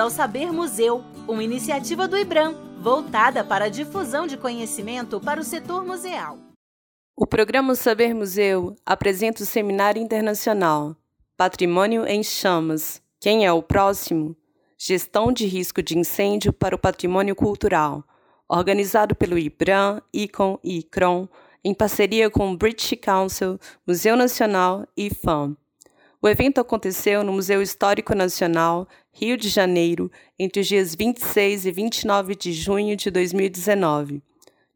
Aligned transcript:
ao 0.00 0.10
Saber 0.10 0.50
Museu, 0.50 1.04
uma 1.28 1.44
iniciativa 1.44 2.08
do 2.08 2.16
IBRAM, 2.16 2.54
voltada 2.80 3.44
para 3.44 3.66
a 3.66 3.68
difusão 3.68 4.26
de 4.26 4.36
conhecimento 4.36 5.20
para 5.20 5.40
o 5.40 5.44
setor 5.44 5.84
museal. 5.84 6.38
O 7.14 7.26
programa 7.26 7.74
Saber 7.74 8.14
Museu 8.14 8.74
apresenta 8.84 9.42
o 9.42 9.46
Seminário 9.46 10.00
Internacional 10.00 10.96
Patrimônio 11.36 12.06
em 12.06 12.22
Chamas. 12.22 13.02
Quem 13.20 13.44
é 13.44 13.52
o 13.52 13.62
próximo? 13.62 14.34
Gestão 14.78 15.30
de 15.30 15.46
risco 15.46 15.82
de 15.82 15.98
incêndio 15.98 16.52
para 16.52 16.74
o 16.74 16.78
patrimônio 16.78 17.36
cultural, 17.36 18.02
organizado 18.48 19.14
pelo 19.14 19.38
IBRAM, 19.38 20.00
ICON 20.12 20.58
e 20.64 20.78
ICRON, 20.78 21.28
em 21.62 21.74
parceria 21.74 22.30
com 22.30 22.50
o 22.50 22.56
British 22.56 22.98
Council, 23.02 23.58
Museu 23.86 24.16
Nacional 24.16 24.86
e 24.96 25.10
FAM. 25.10 25.56
O 26.22 26.28
evento 26.28 26.60
aconteceu 26.60 27.24
no 27.24 27.32
Museu 27.32 27.62
Histórico 27.62 28.14
Nacional, 28.14 28.86
Rio 29.10 29.38
de 29.38 29.48
Janeiro, 29.48 30.12
entre 30.38 30.60
os 30.60 30.66
dias 30.66 30.94
26 30.94 31.64
e 31.64 31.72
29 31.72 32.34
de 32.34 32.52
junho 32.52 32.94
de 32.94 33.10
2019. 33.10 34.22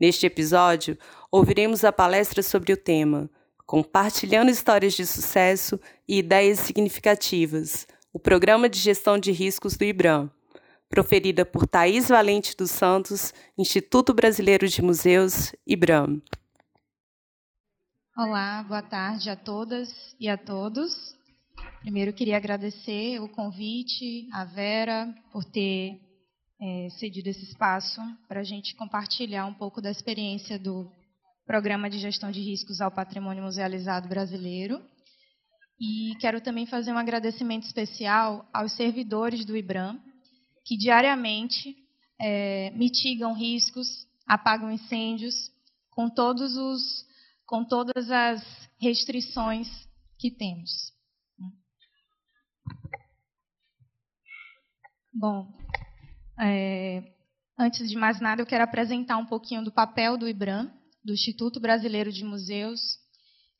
Neste 0.00 0.24
episódio, 0.24 0.96
ouviremos 1.30 1.84
a 1.84 1.92
palestra 1.92 2.42
sobre 2.42 2.72
o 2.72 2.76
tema 2.78 3.28
Compartilhando 3.66 4.50
Histórias 4.50 4.94
de 4.94 5.04
Sucesso 5.04 5.78
e 6.08 6.18
Ideias 6.18 6.60
Significativas, 6.60 7.86
o 8.10 8.18
Programa 8.18 8.66
de 8.66 8.78
Gestão 8.78 9.18
de 9.18 9.30
Riscos 9.30 9.76
do 9.76 9.84
IBRAM, 9.84 10.30
proferida 10.88 11.44
por 11.44 11.66
Thaís 11.66 12.08
Valente 12.08 12.56
dos 12.56 12.70
Santos, 12.70 13.34
Instituto 13.58 14.14
Brasileiro 14.14 14.66
de 14.66 14.80
Museus, 14.80 15.54
IBRAM. 15.66 16.22
Olá, 18.16 18.62
boa 18.66 18.82
tarde 18.82 19.28
a 19.28 19.36
todas 19.36 20.16
e 20.18 20.26
a 20.26 20.38
todos. 20.38 21.22
Primeiro, 21.80 22.12
queria 22.12 22.36
agradecer 22.36 23.20
o 23.20 23.28
convite, 23.28 24.28
à 24.32 24.44
Vera, 24.44 25.14
por 25.30 25.44
ter 25.44 26.00
é, 26.60 26.88
cedido 26.98 27.28
esse 27.28 27.44
espaço 27.44 28.00
para 28.26 28.40
a 28.40 28.44
gente 28.44 28.74
compartilhar 28.74 29.44
um 29.46 29.52
pouco 29.52 29.82
da 29.82 29.90
experiência 29.90 30.58
do 30.58 30.90
Programa 31.46 31.90
de 31.90 31.98
Gestão 31.98 32.30
de 32.30 32.40
Riscos 32.40 32.80
ao 32.80 32.90
Patrimônio 32.90 33.44
Musealizado 33.44 34.08
Brasileiro. 34.08 34.82
E 35.78 36.14
quero 36.20 36.40
também 36.40 36.64
fazer 36.64 36.92
um 36.92 36.98
agradecimento 36.98 37.64
especial 37.64 38.48
aos 38.52 38.72
servidores 38.72 39.44
do 39.44 39.56
IBRAM, 39.56 40.00
que 40.64 40.78
diariamente 40.78 41.76
é, 42.18 42.70
mitigam 42.70 43.34
riscos, 43.34 44.06
apagam 44.26 44.72
incêndios, 44.72 45.50
com, 45.90 46.08
todos 46.08 46.56
os, 46.56 47.04
com 47.46 47.62
todas 47.62 48.10
as 48.10 48.42
restrições 48.80 49.68
que 50.18 50.30
temos. 50.30 50.93
Bom, 55.12 55.46
é, 56.40 57.04
antes 57.58 57.88
de 57.88 57.96
mais 57.96 58.20
nada, 58.20 58.42
eu 58.42 58.46
quero 58.46 58.64
apresentar 58.64 59.16
um 59.16 59.26
pouquinho 59.26 59.62
do 59.62 59.70
papel 59.70 60.16
do 60.18 60.28
IBRAM, 60.28 60.72
do 61.04 61.12
Instituto 61.12 61.60
Brasileiro 61.60 62.10
de 62.10 62.24
Museus, 62.24 62.98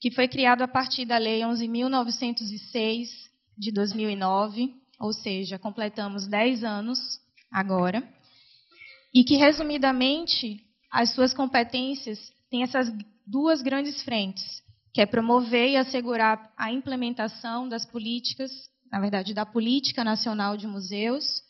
que 0.00 0.10
foi 0.10 0.26
criado 0.26 0.62
a 0.62 0.68
partir 0.68 1.04
da 1.04 1.16
Lei 1.16 1.42
11.906 1.42 3.08
de 3.56 3.72
2009, 3.72 4.74
ou 4.98 5.12
seja, 5.12 5.58
completamos 5.58 6.26
10 6.26 6.64
anos 6.64 6.98
agora, 7.50 8.02
e 9.14 9.22
que, 9.22 9.36
resumidamente, 9.36 10.60
as 10.90 11.14
suas 11.14 11.32
competências 11.32 12.32
têm 12.50 12.64
essas 12.64 12.92
duas 13.26 13.62
grandes 13.62 14.02
frentes, 14.02 14.62
que 14.92 15.00
é 15.00 15.06
promover 15.06 15.70
e 15.70 15.76
assegurar 15.76 16.52
a 16.56 16.72
implementação 16.72 17.68
das 17.68 17.86
políticas, 17.86 18.50
na 18.90 19.00
verdade, 19.00 19.34
da 19.34 19.44
Política 19.44 20.04
Nacional 20.04 20.56
de 20.56 20.66
Museus 20.66 21.42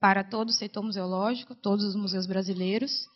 para 0.00 0.22
todo 0.22 0.50
o 0.50 0.52
setor 0.52 0.82
museológico, 0.82 1.54
todos 1.54 1.84
os 1.84 1.96
museus 1.96 2.26
brasileiros, 2.26 3.06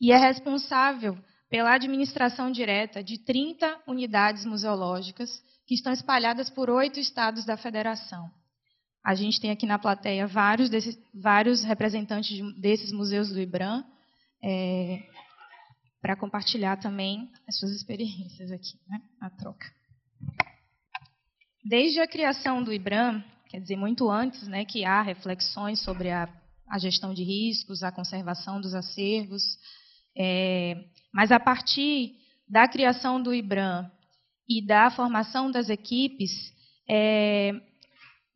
e 0.00 0.12
é 0.12 0.16
responsável 0.16 1.18
pela 1.48 1.74
administração 1.74 2.50
direta 2.50 3.02
de 3.02 3.18
30 3.18 3.82
unidades 3.86 4.44
museológicas 4.44 5.42
que 5.66 5.74
estão 5.74 5.92
espalhadas 5.92 6.50
por 6.50 6.68
oito 6.70 7.00
estados 7.00 7.44
da 7.44 7.56
federação. 7.56 8.30
A 9.04 9.14
gente 9.14 9.40
tem 9.40 9.50
aqui 9.50 9.66
na 9.66 9.78
plateia 9.78 10.26
vários, 10.26 10.68
desses, 10.68 10.98
vários 11.14 11.62
representantes 11.62 12.36
de, 12.36 12.60
desses 12.60 12.92
museus 12.92 13.30
do 13.30 13.40
IBRAM 13.40 13.84
é, 14.42 15.02
para 16.00 16.16
compartilhar 16.16 16.76
também 16.76 17.30
as 17.48 17.56
suas 17.58 17.72
experiências 17.72 18.50
aqui, 18.50 18.78
né, 18.88 19.00
na 19.20 19.30
troca. 19.30 19.66
Desde 21.68 21.98
a 21.98 22.06
criação 22.06 22.62
do 22.62 22.72
IBRAM, 22.72 23.24
quer 23.48 23.60
dizer, 23.60 23.74
muito 23.74 24.08
antes 24.08 24.46
né, 24.46 24.64
que 24.64 24.84
há 24.84 25.02
reflexões 25.02 25.82
sobre 25.82 26.12
a, 26.12 26.28
a 26.70 26.78
gestão 26.78 27.12
de 27.12 27.24
riscos, 27.24 27.82
a 27.82 27.90
conservação 27.90 28.60
dos 28.60 28.72
acervos, 28.72 29.42
é, 30.16 30.84
mas 31.12 31.32
a 31.32 31.40
partir 31.40 32.14
da 32.48 32.68
criação 32.68 33.20
do 33.20 33.34
IBRAM 33.34 33.90
e 34.48 34.64
da 34.64 34.92
formação 34.92 35.50
das 35.50 35.68
equipes, 35.68 36.30
é, 36.88 37.50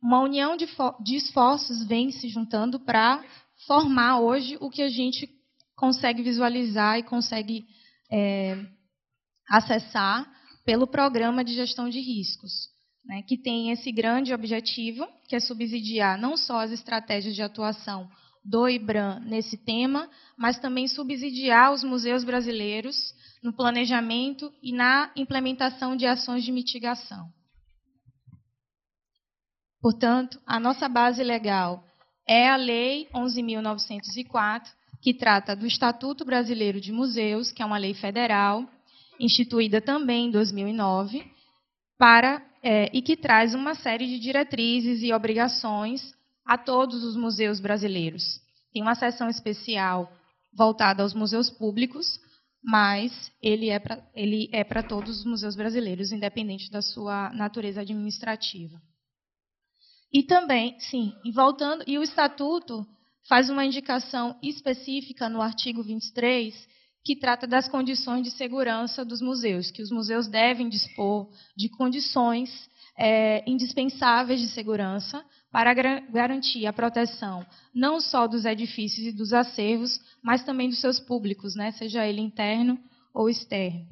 uma 0.03 0.19
união 0.19 0.57
de, 0.57 0.67
de 1.01 1.15
esforços 1.15 1.87
vem 1.87 2.11
se 2.11 2.27
juntando 2.27 2.81
para 2.81 3.23
formar 3.65 4.19
hoje 4.19 4.57
o 4.59 4.69
que 4.69 4.81
a 4.81 4.89
gente 4.89 5.29
consegue 5.77 6.21
visualizar 6.21 6.99
e 6.99 7.03
consegue 7.03 7.63
é, 8.11 8.57
acessar 9.49 10.29
pelo 10.65 10.85
programa 10.85 11.45
de 11.45 11.53
gestão 11.53 11.87
de 11.87 12.01
riscos, 12.01 12.69
né, 13.05 13.21
que 13.23 13.37
tem 13.37 13.71
esse 13.71 13.91
grande 13.91 14.33
objetivo, 14.33 15.07
que 15.27 15.35
é 15.35 15.39
subsidiar 15.39 16.19
não 16.19 16.37
só 16.37 16.59
as 16.59 16.71
estratégias 16.71 17.35
de 17.35 17.41
atuação 17.41 18.09
do 18.43 18.67
IBRAM 18.67 19.19
nesse 19.21 19.57
tema, 19.57 20.09
mas 20.37 20.59
também 20.59 20.87
subsidiar 20.87 21.71
os 21.71 21.83
museus 21.83 22.23
brasileiros 22.23 23.13
no 23.43 23.53
planejamento 23.53 24.51
e 24.61 24.71
na 24.71 25.11
implementação 25.15 25.95
de 25.95 26.05
ações 26.05 26.43
de 26.43 26.51
mitigação. 26.51 27.29
Portanto, 29.81 30.39
a 30.45 30.59
nossa 30.59 30.87
base 30.87 31.23
legal 31.23 31.83
é 32.27 32.47
a 32.47 32.55
Lei 32.55 33.09
11.904, 33.15 34.69
que 35.01 35.13
trata 35.13 35.55
do 35.55 35.65
Estatuto 35.65 36.23
Brasileiro 36.23 36.79
de 36.79 36.91
Museus, 36.91 37.51
que 37.51 37.63
é 37.63 37.65
uma 37.65 37.79
lei 37.79 37.95
federal, 37.95 38.69
instituída 39.19 39.81
também 39.81 40.27
em 40.27 40.31
2009, 40.31 41.25
para, 41.97 42.43
é, 42.61 42.89
e 42.95 43.01
que 43.01 43.17
traz 43.17 43.53
uma 43.53 43.73
série 43.75 44.07
de 44.07 44.19
diretrizes 44.19 45.01
e 45.01 45.13
obrigações 45.13 46.13
a 46.45 46.57
todos 46.57 47.03
os 47.03 47.15
museus 47.15 47.59
brasileiros. 47.59 48.41
Tem 48.73 48.81
uma 48.81 48.95
seção 48.95 49.29
especial 49.29 50.11
voltada 50.53 51.01
aos 51.03 51.13
museus 51.13 51.49
públicos, 51.49 52.19
mas 52.63 53.31
ele 53.41 53.69
é 53.69 53.79
para 53.79 54.03
ele 54.13 54.49
é 54.51 54.63
para 54.63 54.83
todos 54.83 55.19
os 55.19 55.25
museus 55.25 55.55
brasileiros, 55.55 56.11
independente 56.11 56.69
da 56.69 56.81
sua 56.81 57.31
natureza 57.31 57.81
administrativa. 57.81 58.79
E 60.13 60.23
também, 60.23 60.77
sim, 60.79 61.13
e 61.23 61.31
voltando, 61.31 61.83
e 61.87 61.97
o 61.97 62.03
estatuto 62.03 62.85
faz 63.27 63.49
uma 63.49 63.65
indicação 63.65 64.37
específica 64.43 65.29
no 65.29 65.41
artigo 65.41 65.81
23 65.81 66.53
que 67.03 67.15
trata 67.15 67.47
das 67.47 67.67
condições 67.67 68.23
de 68.23 68.31
segurança 68.31 69.03
dos 69.03 69.21
museus, 69.21 69.71
que 69.71 69.81
os 69.81 69.91
museus 69.91 70.27
devem 70.27 70.69
dispor 70.69 71.29
de 71.57 71.67
condições 71.69 72.69
é, 72.97 73.43
indispensáveis 73.49 74.39
de 74.39 74.47
segurança 74.49 75.23
para 75.51 75.73
garantir 75.73 76.65
a 76.67 76.73
proteção 76.73 77.45
não 77.73 77.99
só 77.99 78.27
dos 78.27 78.45
edifícios 78.45 79.07
e 79.07 79.11
dos 79.11 79.33
acervos, 79.33 79.99
mas 80.23 80.43
também 80.43 80.69
dos 80.69 80.79
seus 80.79 80.99
públicos, 80.99 81.55
né, 81.55 81.71
seja 81.71 82.05
ele 82.05 82.21
interno 82.21 82.77
ou 83.13 83.29
externo. 83.29 83.87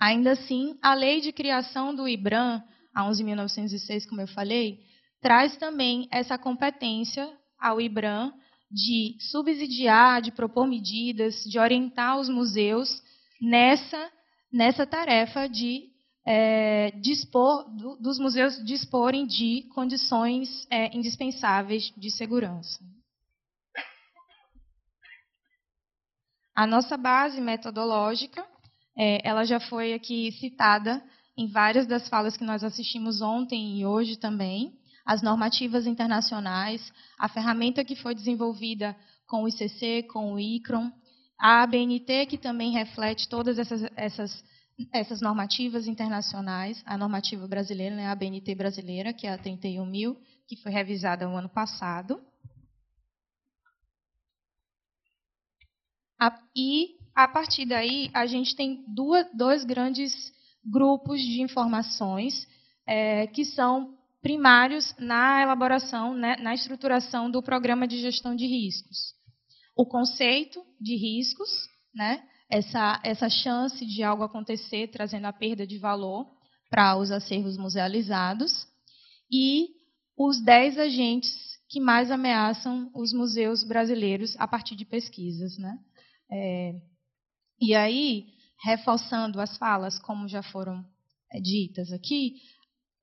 Ainda 0.00 0.32
assim, 0.32 0.76
a 0.82 0.94
lei 0.94 1.20
de 1.20 1.32
criação 1.32 1.94
do 1.94 2.08
IBRAM, 2.08 2.62
a 2.94 3.04
11.906, 3.04 4.06
como 4.06 4.20
eu 4.20 4.28
falei, 4.28 4.80
traz 5.22 5.56
também 5.56 6.08
essa 6.10 6.36
competência 6.36 7.30
ao 7.58 7.80
IBRAM 7.80 8.32
de 8.70 9.16
subsidiar, 9.30 10.20
de 10.20 10.32
propor 10.32 10.66
medidas, 10.66 11.44
de 11.44 11.58
orientar 11.58 12.18
os 12.18 12.28
museus 12.28 13.02
nessa, 13.40 14.10
nessa 14.52 14.86
tarefa 14.86 15.48
de 15.48 15.90
é, 16.26 16.90
dispor, 17.00 17.64
do, 17.76 17.96
dos 17.96 18.18
museus 18.18 18.62
disporem 18.64 19.26
de 19.26 19.68
condições 19.74 20.66
é, 20.68 20.96
indispensáveis 20.96 21.92
de 21.96 22.10
segurança. 22.10 22.80
A 26.54 26.66
nossa 26.66 26.96
base 26.96 27.40
metodológica, 27.40 28.44
é, 28.98 29.20
ela 29.28 29.44
já 29.44 29.60
foi 29.60 29.92
aqui 29.92 30.32
citada 30.32 31.04
em 31.36 31.46
várias 31.46 31.86
das 31.86 32.08
falas 32.08 32.36
que 32.36 32.44
nós 32.44 32.64
assistimos 32.64 33.20
ontem 33.20 33.78
e 33.78 33.84
hoje 33.84 34.16
também, 34.16 34.72
as 35.06 35.22
normativas 35.22 35.86
internacionais, 35.86 36.92
a 37.16 37.28
ferramenta 37.28 37.84
que 37.84 37.94
foi 37.94 38.14
desenvolvida 38.14 38.96
com 39.26 39.44
o 39.44 39.48
ICC, 39.48 40.02
com 40.12 40.34
o 40.34 40.40
ICRON, 40.40 40.90
a 41.38 41.62
ABNT, 41.62 42.26
que 42.26 42.36
também 42.36 42.72
reflete 42.72 43.28
todas 43.28 43.58
essas, 43.58 43.82
essas 43.96 44.44
essas 44.92 45.22
normativas 45.22 45.86
internacionais, 45.86 46.82
a 46.84 46.98
normativa 46.98 47.48
brasileira, 47.48 47.96
né, 47.96 48.08
a 48.08 48.14
BNT 48.14 48.54
brasileira, 48.54 49.12
que 49.12 49.26
é 49.26 49.32
a 49.32 49.38
31.000, 49.38 50.16
que 50.46 50.56
foi 50.56 50.70
revisada 50.70 51.26
no 51.26 51.34
ano 51.34 51.48
passado. 51.48 52.20
E, 56.54 56.96
a 57.14 57.26
partir 57.26 57.66
daí, 57.66 58.10
a 58.12 58.26
gente 58.26 58.54
tem 58.54 58.84
duas, 58.88 59.26
dois 59.34 59.64
grandes 59.64 60.32
grupos 60.64 61.20
de 61.20 61.40
informações 61.40 62.46
é, 62.86 63.26
que 63.28 63.44
são 63.44 63.95
primários 64.26 64.92
na 64.98 65.40
elaboração, 65.40 66.12
né, 66.12 66.34
na 66.38 66.52
estruturação 66.52 67.30
do 67.30 67.40
programa 67.40 67.86
de 67.86 68.00
gestão 68.00 68.34
de 68.34 68.44
riscos. 68.44 69.14
O 69.76 69.86
conceito 69.86 70.60
de 70.80 70.96
riscos, 70.96 71.48
né, 71.94 72.24
essa, 72.50 73.00
essa 73.04 73.28
chance 73.28 73.86
de 73.86 74.02
algo 74.02 74.24
acontecer 74.24 74.88
trazendo 74.88 75.26
a 75.26 75.32
perda 75.32 75.64
de 75.64 75.78
valor 75.78 76.26
para 76.68 76.96
os 76.96 77.12
acervos 77.12 77.56
musealizados, 77.56 78.66
e 79.30 79.68
os 80.18 80.42
10 80.42 80.76
agentes 80.76 81.32
que 81.68 81.78
mais 81.78 82.10
ameaçam 82.10 82.90
os 82.96 83.12
museus 83.12 83.62
brasileiros 83.62 84.34
a 84.40 84.48
partir 84.48 84.74
de 84.74 84.84
pesquisas. 84.84 85.56
Né? 85.56 85.78
É, 86.32 86.72
e 87.60 87.76
aí, 87.76 88.26
reforçando 88.64 89.40
as 89.40 89.56
falas, 89.56 90.00
como 90.00 90.26
já 90.26 90.42
foram 90.42 90.84
é, 91.32 91.40
ditas 91.40 91.92
aqui, 91.92 92.34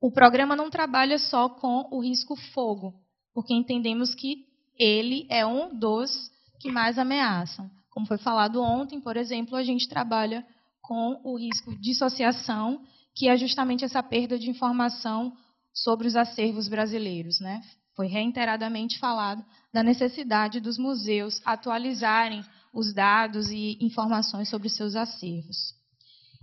o 0.03 0.11
programa 0.11 0.53
não 0.53 0.69
trabalha 0.69 1.17
só 1.17 1.47
com 1.47 1.87
o 1.89 2.01
risco 2.01 2.35
fogo, 2.35 2.93
porque 3.33 3.53
entendemos 3.53 4.13
que 4.13 4.45
ele 4.77 5.25
é 5.29 5.45
um 5.45 5.73
dos 5.73 6.29
que 6.59 6.69
mais 6.69 6.99
ameaçam. 6.99 7.71
Como 7.89 8.05
foi 8.05 8.17
falado 8.17 8.61
ontem, 8.61 8.99
por 8.99 9.15
exemplo, 9.15 9.55
a 9.55 9.63
gente 9.63 9.87
trabalha 9.87 10.45
com 10.81 11.21
o 11.23 11.37
risco 11.37 11.73
dissociação, 11.79 12.83
que 13.15 13.29
é 13.29 13.37
justamente 13.37 13.85
essa 13.85 14.03
perda 14.03 14.37
de 14.37 14.49
informação 14.49 15.31
sobre 15.73 16.05
os 16.05 16.17
acervos 16.17 16.67
brasileiros. 16.67 17.39
Né? 17.39 17.61
Foi 17.95 18.07
reiteradamente 18.07 18.99
falado 18.99 19.41
da 19.73 19.81
necessidade 19.81 20.59
dos 20.59 20.77
museus 20.77 21.41
atualizarem 21.45 22.43
os 22.73 22.93
dados 22.93 23.49
e 23.49 23.77
informações 23.79 24.49
sobre 24.49 24.67
seus 24.67 24.97
acervos. 24.97 25.73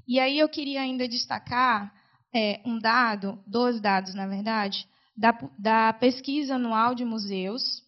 E 0.08 0.18
aí 0.18 0.38
eu 0.38 0.48
queria 0.48 0.80
ainda 0.80 1.06
destacar 1.06 1.99
é, 2.34 2.60
um 2.64 2.78
dado, 2.78 3.38
dois 3.46 3.80
dados, 3.80 4.14
na 4.14 4.26
verdade, 4.26 4.86
da, 5.16 5.32
da 5.58 5.92
pesquisa 5.92 6.54
anual 6.54 6.94
de 6.94 7.04
museus, 7.04 7.82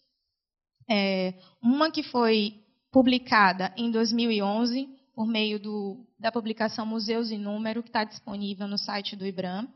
é, 0.91 1.35
uma 1.63 1.91
que 1.91 2.03
foi 2.03 2.61
publicada 2.91 3.73
em 3.77 3.91
2011 3.91 4.89
por 5.15 5.27
meio 5.27 5.59
do, 5.59 6.07
da 6.19 6.33
publicação 6.33 6.85
Museus 6.85 7.31
e 7.31 7.39
Número, 7.39 7.83
que 7.83 7.89
está 7.89 8.05
disponível 8.05 8.67
no 8.67 8.79
site 8.79 9.17
do 9.17 9.27
IBRAM, 9.27 9.69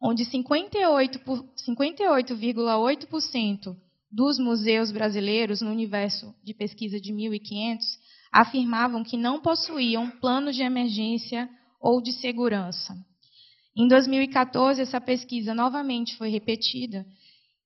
onde 0.00 0.24
58,8% 0.24 1.48
58, 1.56 3.76
dos 4.10 4.38
museus 4.38 4.92
brasileiros 4.92 5.62
no 5.62 5.70
universo 5.70 6.34
de 6.44 6.52
pesquisa 6.52 7.00
de 7.00 7.12
1.500 7.12 7.78
afirmavam 8.30 9.02
que 9.02 9.16
não 9.16 9.40
possuíam 9.40 10.10
plano 10.10 10.52
de 10.52 10.62
emergência 10.62 11.48
ou 11.80 12.02
de 12.02 12.12
segurança. 12.12 12.94
Em 13.76 13.88
2014, 13.88 14.82
essa 14.82 15.00
pesquisa 15.00 15.54
novamente 15.54 16.16
foi 16.16 16.28
repetida 16.28 17.06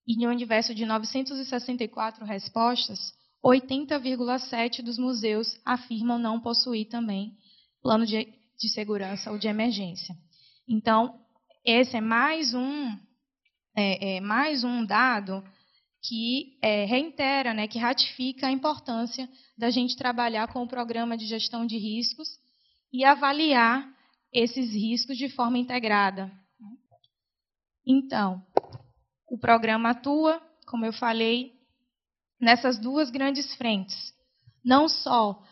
e, 0.06 0.16
no 0.16 0.30
universo 0.30 0.74
de 0.74 0.86
964 0.86 2.24
respostas, 2.24 3.12
80,7% 3.44 4.82
dos 4.82 4.98
museus 4.98 5.58
afirmam 5.64 6.18
não 6.18 6.40
possuir 6.40 6.88
também 6.88 7.36
plano 7.82 8.06
de, 8.06 8.28
de 8.58 8.68
segurança 8.70 9.30
ou 9.30 9.38
de 9.38 9.48
emergência. 9.48 10.14
Então, 10.68 11.20
esse 11.64 11.96
é 11.96 12.00
mais 12.00 12.54
um, 12.54 12.96
é, 13.76 14.16
é 14.16 14.20
mais 14.20 14.62
um 14.62 14.84
dado 14.84 15.42
que 16.02 16.56
é, 16.62 16.84
reitera, 16.84 17.52
né, 17.52 17.66
que 17.66 17.78
ratifica 17.78 18.46
a 18.46 18.52
importância 18.52 19.28
da 19.58 19.70
gente 19.70 19.96
trabalhar 19.96 20.52
com 20.52 20.62
o 20.62 20.68
programa 20.68 21.16
de 21.16 21.26
gestão 21.26 21.66
de 21.66 21.76
riscos 21.76 22.28
e 22.92 23.04
avaliar 23.04 23.95
esses 24.36 24.74
riscos 24.74 25.16
de 25.16 25.30
forma 25.30 25.56
integrada. 25.56 26.30
Então, 27.86 28.44
o 29.26 29.38
programa 29.38 29.90
atua, 29.90 30.42
como 30.66 30.84
eu 30.84 30.92
falei, 30.92 31.54
nessas 32.38 32.78
duas 32.78 33.08
grandes 33.08 33.54
frentes. 33.54 34.12
Não 34.62 34.88
só 34.88 35.42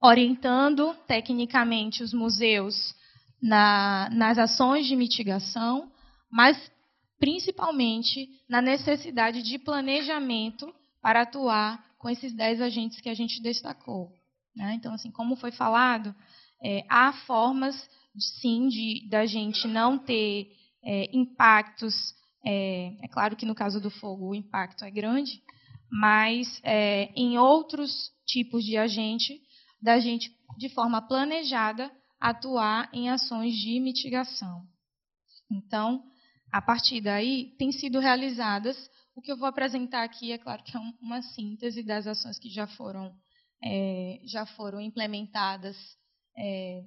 orientando 0.00 0.94
tecnicamente 1.06 2.02
os 2.02 2.12
museus 2.12 2.94
na, 3.42 4.08
nas 4.12 4.38
ações 4.38 4.86
de 4.86 4.94
mitigação, 4.94 5.90
mas 6.30 6.70
principalmente 7.18 8.28
na 8.48 8.62
necessidade 8.62 9.42
de 9.42 9.58
planejamento 9.58 10.72
para 11.00 11.22
atuar 11.22 11.84
com 11.98 12.08
esses 12.08 12.32
dez 12.32 12.60
agentes 12.60 13.00
que 13.00 13.08
a 13.08 13.14
gente 13.14 13.42
destacou. 13.42 14.12
Né? 14.54 14.74
Então, 14.74 14.94
assim, 14.94 15.10
como 15.10 15.34
foi 15.34 15.50
falado, 15.50 16.14
é, 16.62 16.84
há 16.88 17.12
formas, 17.26 17.88
sim, 18.18 18.68
de 18.68 19.08
da 19.08 19.26
gente 19.26 19.66
não 19.66 19.98
ter 19.98 20.50
é, 20.84 21.16
impactos. 21.16 21.94
É, 22.44 22.96
é, 23.02 23.08
claro 23.08 23.36
que 23.36 23.46
no 23.46 23.54
caso 23.54 23.80
do 23.80 23.90
fogo 23.90 24.30
o 24.30 24.34
impacto 24.34 24.84
é 24.84 24.90
grande, 24.90 25.40
mas 25.90 26.60
é, 26.64 27.12
em 27.16 27.38
outros 27.38 28.10
tipos 28.26 28.64
de 28.64 28.76
agente, 28.76 29.40
da 29.80 29.98
gente, 29.98 30.30
de 30.58 30.68
forma 30.70 31.00
planejada, 31.02 31.90
atuar 32.20 32.88
em 32.92 33.10
ações 33.10 33.54
de 33.54 33.78
mitigação. 33.80 34.62
Então, 35.50 36.02
a 36.50 36.62
partir 36.62 37.00
daí, 37.00 37.54
tem 37.58 37.72
sido 37.72 37.98
realizadas. 37.98 38.76
O 39.14 39.20
que 39.20 39.30
eu 39.30 39.36
vou 39.36 39.48
apresentar 39.48 40.04
aqui, 40.04 40.32
é 40.32 40.38
claro 40.38 40.62
que 40.62 40.76
é 40.76 40.80
uma 41.00 41.20
síntese 41.20 41.82
das 41.82 42.06
ações 42.06 42.38
que 42.38 42.48
já 42.48 42.66
foram, 42.66 43.12
é, 43.62 44.20
já 44.24 44.46
foram 44.46 44.80
implementadas 44.80 45.76
é, 46.38 46.82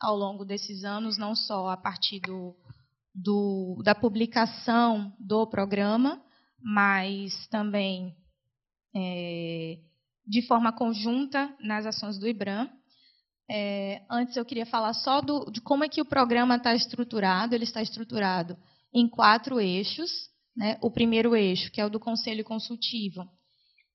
ao 0.00 0.16
longo 0.16 0.44
desses 0.44 0.84
anos, 0.84 1.18
não 1.18 1.34
só 1.34 1.68
a 1.68 1.76
partir 1.76 2.20
do, 2.20 2.56
do, 3.14 3.80
da 3.84 3.94
publicação 3.94 5.12
do 5.18 5.46
programa, 5.46 6.22
mas 6.62 7.46
também 7.48 8.16
é, 8.94 9.78
de 10.26 10.42
forma 10.42 10.72
conjunta 10.72 11.54
nas 11.60 11.86
ações 11.86 12.18
do 12.18 12.28
IBRAM. 12.28 12.70
É, 13.50 14.02
antes 14.08 14.36
eu 14.36 14.44
queria 14.44 14.66
falar 14.66 14.92
só 14.94 15.20
do, 15.20 15.50
de 15.50 15.60
como 15.60 15.84
é 15.84 15.88
que 15.88 16.00
o 16.00 16.04
programa 16.04 16.56
está 16.56 16.74
estruturado. 16.74 17.54
Ele 17.54 17.64
está 17.64 17.82
estruturado 17.82 18.56
em 18.94 19.08
quatro 19.08 19.60
eixos. 19.60 20.30
Né? 20.56 20.78
O 20.80 20.90
primeiro 20.90 21.34
eixo, 21.34 21.70
que 21.70 21.80
é 21.80 21.84
o 21.84 21.90
do 21.90 21.98
Conselho 21.98 22.44
Consultivo, 22.44 23.28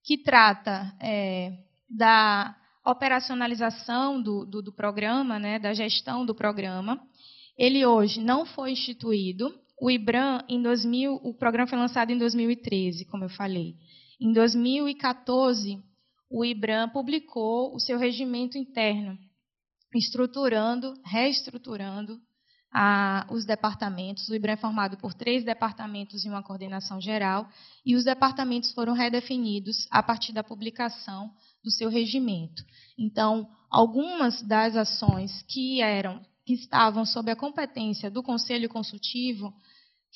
que 0.04 0.18
trata 0.18 0.94
é, 1.00 1.52
da 1.88 2.54
operacionalização 2.86 4.22
do, 4.22 4.46
do, 4.46 4.62
do 4.62 4.72
programa, 4.72 5.38
né, 5.38 5.58
da 5.58 5.74
gestão 5.74 6.24
do 6.24 6.34
programa. 6.34 7.00
Ele 7.58 7.84
hoje 7.84 8.20
não 8.20 8.46
foi 8.46 8.70
instituído. 8.70 9.52
O 9.80 9.90
IBRAM, 9.90 10.42
em 10.48 10.62
2000, 10.62 11.20
o 11.22 11.34
programa 11.34 11.68
foi 11.68 11.78
lançado 11.78 12.10
em 12.10 12.18
2013, 12.18 13.04
como 13.06 13.24
eu 13.24 13.28
falei. 13.28 13.74
Em 14.20 14.32
2014, 14.32 15.82
o 16.30 16.44
IBRAM 16.44 16.88
publicou 16.90 17.74
o 17.74 17.80
seu 17.80 17.98
regimento 17.98 18.56
interno, 18.56 19.18
estruturando, 19.94 20.94
reestruturando 21.04 22.18
a, 22.72 23.26
os 23.30 23.44
departamentos. 23.44 24.28
O 24.28 24.34
IBRAM 24.34 24.52
é 24.52 24.56
formado 24.56 24.96
por 24.96 25.14
três 25.14 25.44
departamentos 25.44 26.24
e 26.24 26.28
uma 26.28 26.42
coordenação 26.42 27.00
geral, 27.00 27.48
e 27.84 27.94
os 27.96 28.04
departamentos 28.04 28.72
foram 28.72 28.92
redefinidos 28.92 29.86
a 29.90 30.02
partir 30.02 30.32
da 30.32 30.44
publicação 30.44 31.30
do 31.66 31.70
seu 31.72 31.90
regimento. 31.90 32.62
Então, 32.96 33.48
algumas 33.68 34.40
das 34.42 34.76
ações 34.76 35.42
que 35.48 35.82
eram 35.82 36.24
que 36.44 36.54
estavam 36.54 37.04
sob 37.04 37.28
a 37.28 37.34
competência 37.34 38.08
do 38.08 38.22
Conselho 38.22 38.68
Consultivo 38.68 39.52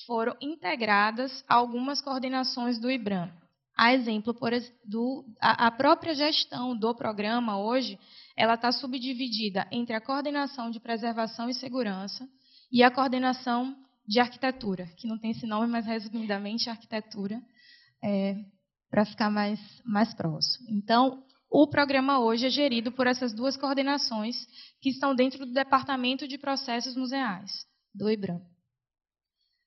foram 0.06 0.36
integradas 0.40 1.44
a 1.48 1.56
algumas 1.56 2.00
coordenações 2.00 2.78
do 2.78 2.88
IBRAM. 2.88 3.32
A 3.76 3.92
exemplo 3.92 4.32
por, 4.32 4.52
do, 4.84 5.24
a, 5.40 5.66
a 5.66 5.70
própria 5.72 6.14
gestão 6.14 6.76
do 6.76 6.94
programa 6.94 7.58
hoje, 7.58 7.98
ela 8.36 8.54
está 8.54 8.70
subdividida 8.70 9.66
entre 9.72 9.92
a 9.96 10.00
coordenação 10.00 10.70
de 10.70 10.78
preservação 10.78 11.50
e 11.50 11.54
segurança 11.54 12.28
e 12.70 12.84
a 12.84 12.92
coordenação 12.92 13.74
de 14.06 14.20
arquitetura, 14.20 14.86
que 14.96 15.08
não 15.08 15.18
tem 15.18 15.32
esse 15.32 15.46
nome, 15.46 15.66
mas 15.66 15.84
resumidamente 15.84 16.70
arquitetura, 16.70 17.42
é, 18.04 18.36
para 18.88 19.04
ficar 19.04 19.30
mais, 19.30 19.60
mais 19.84 20.14
próximo. 20.14 20.68
Então, 20.70 21.24
o 21.50 21.66
programa 21.66 22.20
hoje 22.20 22.46
é 22.46 22.50
gerido 22.50 22.92
por 22.92 23.08
essas 23.08 23.32
duas 23.34 23.56
coordenações 23.56 24.36
que 24.80 24.88
estão 24.88 25.14
dentro 25.14 25.44
do 25.44 25.52
Departamento 25.52 26.28
de 26.28 26.38
Processos 26.38 26.94
Museais, 26.94 27.50
do 27.92 28.08
IBRAM. 28.08 28.40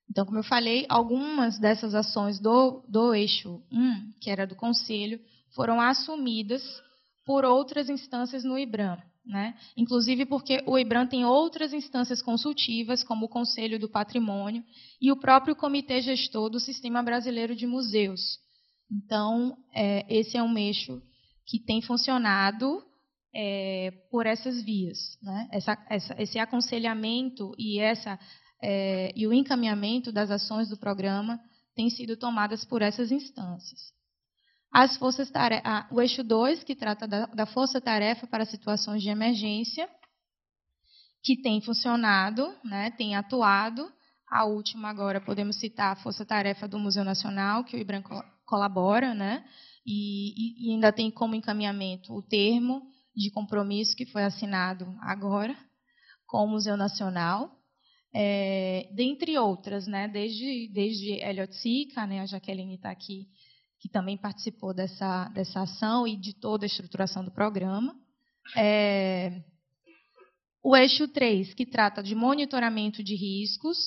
Então, 0.09 0.25
como 0.25 0.39
eu 0.39 0.43
falei, 0.43 0.85
algumas 0.87 1.59
dessas 1.59 1.93
ações 1.93 2.39
do, 2.39 2.83
do 2.87 3.13
eixo 3.13 3.61
1, 3.71 4.13
que 4.21 4.29
era 4.29 4.47
do 4.47 4.55
Conselho, 4.55 5.19
foram 5.53 5.81
assumidas 5.81 6.63
por 7.25 7.43
outras 7.43 7.89
instâncias 7.89 8.43
no 8.43 8.57
IBRAM. 8.57 8.97
né? 9.25 9.55
inclusive 9.75 10.25
porque 10.25 10.63
o 10.65 10.77
IBRAM 10.77 11.07
tem 11.07 11.25
outras 11.25 11.73
instâncias 11.73 12.21
consultivas, 12.21 13.03
como 13.03 13.25
o 13.25 13.29
Conselho 13.29 13.79
do 13.79 13.89
Patrimônio 13.89 14.63
e 15.01 15.11
o 15.11 15.17
próprio 15.17 15.55
Comitê 15.55 16.01
Gestor 16.01 16.49
do 16.49 16.59
Sistema 16.59 17.03
Brasileiro 17.03 17.55
de 17.55 17.67
Museus. 17.67 18.39
Então, 18.91 19.57
é, 19.73 20.05
esse 20.13 20.37
é 20.37 20.43
um 20.43 20.57
eixo 20.57 21.01
que 21.45 21.59
tem 21.59 21.81
funcionado 21.81 22.83
é, 23.33 23.91
por 24.11 24.25
essas 24.25 24.61
vias. 24.63 25.17
Né? 25.21 25.49
Essa, 25.51 25.77
essa, 25.89 26.21
esse 26.21 26.39
aconselhamento 26.39 27.53
e, 27.57 27.79
essa, 27.79 28.19
é, 28.61 29.11
e 29.15 29.27
o 29.27 29.33
encaminhamento 29.33 30.11
das 30.11 30.29
ações 30.29 30.69
do 30.69 30.77
programa 30.77 31.39
têm 31.75 31.89
sido 31.89 32.15
tomadas 32.15 32.63
por 32.63 32.81
essas 32.81 33.11
instâncias. 33.11 33.91
As 34.71 34.97
forças 34.97 35.29
tarefa, 35.29 35.87
o 35.91 36.01
eixo 36.01 36.23
2, 36.23 36.63
que 36.63 36.75
trata 36.75 37.07
da, 37.07 37.27
da 37.27 37.45
força-tarefa 37.45 38.25
para 38.25 38.45
situações 38.45 39.03
de 39.03 39.09
emergência, 39.09 39.87
que 41.23 41.41
tem 41.41 41.61
funcionado, 41.61 42.51
né, 42.63 42.91
tem 42.91 43.15
atuado. 43.15 43.91
A 44.27 44.45
última 44.45 44.89
agora 44.89 45.21
podemos 45.21 45.57
citar 45.57 45.93
a 45.93 45.95
força-tarefa 45.95 46.67
do 46.67 46.79
Museu 46.79 47.03
Nacional, 47.03 47.63
que 47.63 47.77
o 47.77 47.79
IBRAM 47.79 48.01
colabora, 48.45 49.13
né, 49.13 49.45
e, 49.85 50.69
e 50.69 50.73
ainda 50.73 50.91
tem 50.91 51.11
como 51.11 51.35
encaminhamento 51.35 52.13
o 52.13 52.21
termo 52.21 52.81
de 53.15 53.29
compromisso 53.31 53.95
que 53.95 54.05
foi 54.05 54.23
assinado 54.23 54.85
agora 55.01 55.55
com 56.25 56.45
o 56.45 56.47
Museu 56.47 56.75
Nacional, 56.75 57.51
é, 58.15 58.89
dentre 58.93 59.37
outras, 59.37 59.87
né, 59.87 60.07
desde, 60.07 60.67
desde 60.73 61.13
Elliot 61.13 61.55
Sica, 61.55 62.07
né, 62.07 62.21
a 62.21 62.25
Jaqueline 62.25 62.75
está 62.75 62.89
aqui 62.91 63.27
que 63.83 63.89
também 63.89 64.17
participou 64.17 64.73
dessa, 64.73 65.27
dessa 65.29 65.63
ação 65.63 66.07
e 66.07 66.15
de 66.15 66.33
toda 66.33 66.63
a 66.63 66.67
estruturação 66.67 67.21
do 67.25 67.31
programa. 67.31 67.93
É, 68.55 69.43
o 70.63 70.73
eixo 70.73 71.05
3, 71.09 71.53
que 71.53 71.65
trata 71.65 72.01
de 72.01 72.15
monitoramento 72.15 73.03
de 73.03 73.13
riscos, 73.13 73.77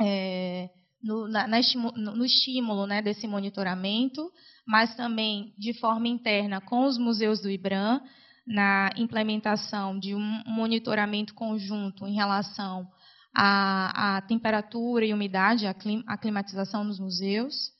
é, 0.00 0.70
no, 1.02 1.28
na, 1.28 1.46
na 1.46 1.58
no, 1.96 2.24
estímulo 2.24 2.86
né, 2.86 3.00
desse 3.00 3.26
monitoramento, 3.26 4.30
mas 4.66 4.94
também 4.94 5.54
de 5.58 5.72
forma 5.74 6.08
interna 6.08 6.60
com 6.60 6.84
os 6.84 6.98
museus 6.98 7.40
do 7.40 7.50
IBRAM, 7.50 8.00
na 8.46 8.90
implementação 8.96 9.98
de 9.98 10.14
um 10.14 10.42
monitoramento 10.46 11.34
conjunto 11.34 12.06
em 12.06 12.14
relação 12.14 12.86
à, 13.34 14.16
à 14.16 14.20
temperatura 14.22 15.04
e 15.04 15.14
umidade, 15.14 15.66
à, 15.66 15.74
clim, 15.74 16.02
à 16.06 16.16
climatização 16.16 16.84
nos 16.84 16.98
museus. 16.98 17.70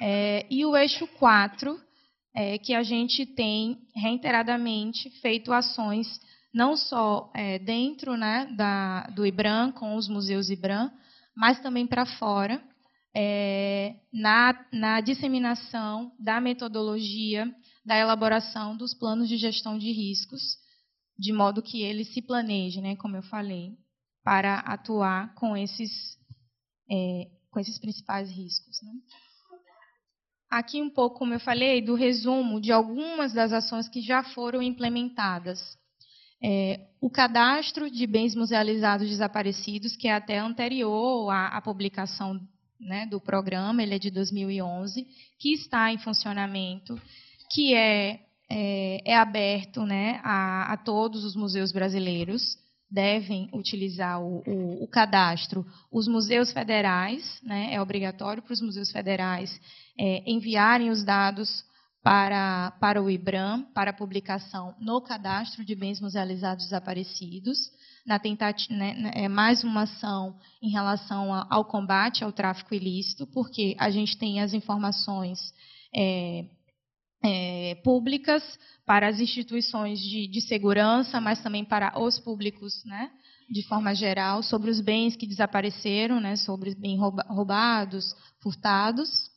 É, 0.00 0.46
e 0.50 0.64
o 0.64 0.76
eixo 0.76 1.06
4, 1.18 1.78
é, 2.34 2.58
que 2.58 2.74
a 2.74 2.82
gente 2.82 3.26
tem 3.26 3.78
reiteradamente 3.94 5.10
feito 5.20 5.52
ações, 5.52 6.06
não 6.52 6.76
só 6.76 7.30
é, 7.34 7.58
dentro 7.58 8.16
né, 8.16 8.48
da, 8.56 9.02
do 9.14 9.26
IBRAM, 9.26 9.72
com 9.72 9.94
os 9.94 10.08
museus 10.08 10.50
IBRAM, 10.50 10.90
mas 11.36 11.60
também 11.60 11.86
para 11.86 12.06
fora, 12.06 12.62
é, 13.14 13.94
na, 14.12 14.66
na 14.72 15.00
disseminação 15.00 16.12
da 16.18 16.40
metodologia 16.40 17.52
da 17.84 17.96
elaboração 17.96 18.76
dos 18.76 18.94
planos 18.94 19.28
de 19.28 19.36
gestão 19.36 19.78
de 19.78 19.92
riscos, 19.92 20.58
de 21.18 21.32
modo 21.32 21.62
que 21.62 21.82
ele 21.82 22.04
se 22.04 22.22
planeje, 22.22 22.80
né, 22.80 22.96
como 22.96 23.16
eu 23.16 23.22
falei, 23.22 23.76
para 24.24 24.60
atuar 24.60 25.34
com 25.34 25.56
esses, 25.56 26.18
é, 26.90 27.30
com 27.50 27.60
esses 27.60 27.78
principais 27.78 28.30
riscos. 28.30 28.80
Né. 28.82 28.92
Aqui 30.50 30.80
um 30.80 30.90
pouco, 30.90 31.18
como 31.18 31.34
eu 31.34 31.40
falei, 31.40 31.82
do 31.82 31.94
resumo 31.94 32.60
de 32.60 32.72
algumas 32.72 33.32
das 33.32 33.52
ações 33.52 33.88
que 33.88 34.00
já 34.00 34.24
foram 34.24 34.62
implementadas. 34.62 35.78
É, 36.46 36.78
o 37.00 37.08
cadastro 37.08 37.90
de 37.90 38.06
bens 38.06 38.34
musealizados 38.34 39.08
desaparecidos, 39.08 39.96
que 39.96 40.08
é 40.08 40.12
até 40.12 40.38
anterior 40.38 41.30
à, 41.30 41.56
à 41.56 41.62
publicação 41.62 42.38
né, 42.78 43.06
do 43.06 43.18
programa, 43.18 43.82
ele 43.82 43.94
é 43.94 43.98
de 43.98 44.10
2011, 44.10 45.06
que 45.38 45.54
está 45.54 45.90
em 45.90 45.96
funcionamento, 45.96 47.00
que 47.50 47.74
é, 47.74 48.20
é, 48.50 49.00
é 49.10 49.16
aberto 49.16 49.86
né, 49.86 50.20
a, 50.22 50.74
a, 50.74 50.76
todos 50.76 51.24
os 51.24 51.34
museus 51.34 51.72
brasileiros, 51.72 52.58
devem 52.90 53.48
utilizar 53.54 54.20
o, 54.20 54.42
o, 54.46 54.84
o 54.84 54.86
cadastro. 54.86 55.64
Os 55.90 56.06
museus 56.06 56.52
federais, 56.52 57.40
né, 57.42 57.72
é 57.72 57.80
obrigatório 57.80 58.42
para 58.42 58.52
os 58.52 58.60
museus 58.60 58.92
federais 58.92 59.58
é, 59.98 60.22
enviarem 60.30 60.90
os 60.90 61.02
dados 61.02 61.64
para, 62.04 62.70
para 62.72 63.02
o 63.02 63.10
IBRAM, 63.10 63.62
para 63.72 63.90
publicação 63.90 64.74
no 64.78 65.00
cadastro 65.00 65.64
de 65.64 65.74
bens 65.74 66.02
musealizados 66.02 66.64
desaparecidos, 66.64 67.70
na 68.06 68.18
tentativa, 68.18 68.74
né, 68.74 68.92
né, 68.92 69.10
é 69.14 69.26
mais 69.26 69.64
uma 69.64 69.84
ação 69.84 70.38
em 70.62 70.68
relação 70.68 71.32
ao 71.32 71.64
combate 71.64 72.22
ao 72.22 72.30
tráfico 72.30 72.74
ilícito, 72.74 73.26
porque 73.28 73.74
a 73.78 73.88
gente 73.88 74.18
tem 74.18 74.42
as 74.42 74.52
informações 74.52 75.38
é, 75.96 76.44
é, 77.24 77.74
públicas 77.76 78.42
para 78.84 79.08
as 79.08 79.18
instituições 79.18 79.98
de, 79.98 80.26
de, 80.26 80.42
segurança, 80.42 81.22
mas 81.22 81.42
também 81.42 81.64
para 81.64 81.98
os 81.98 82.18
públicos, 82.18 82.84
né, 82.84 83.10
de 83.50 83.66
forma 83.66 83.94
geral, 83.94 84.42
sobre 84.42 84.70
os 84.70 84.78
bens 84.78 85.16
que 85.16 85.26
desapareceram, 85.26 86.20
né, 86.20 86.36
sobre 86.36 86.74
bens 86.74 86.98
roubados, 86.98 88.14
furtados 88.42 89.32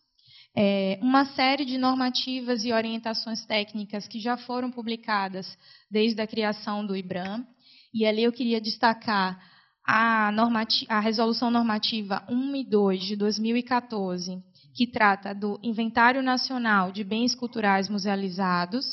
é, 0.59 0.97
uma 1.03 1.23
série 1.23 1.63
de 1.63 1.77
normativas 1.77 2.65
e 2.65 2.73
orientações 2.73 3.45
técnicas 3.45 4.07
que 4.07 4.19
já 4.19 4.35
foram 4.35 4.71
publicadas 4.71 5.55
desde 5.89 6.19
a 6.19 6.25
criação 6.25 6.83
do 6.83 6.95
IBRAM. 6.95 7.45
E 7.93 8.07
ali 8.07 8.23
eu 8.23 8.31
queria 8.31 8.59
destacar 8.59 9.39
a, 9.85 10.31
a 10.89 10.99
Resolução 10.99 11.51
Normativa 11.51 12.25
1 12.27 12.55
e 12.55 12.63
2 12.67 13.03
de 13.03 13.15
2014, 13.15 14.43
que 14.75 14.87
trata 14.87 15.31
do 15.31 15.59
Inventário 15.61 16.23
Nacional 16.23 16.91
de 16.91 17.03
Bens 17.03 17.35
Culturais 17.35 17.87
Musealizados, 17.87 18.83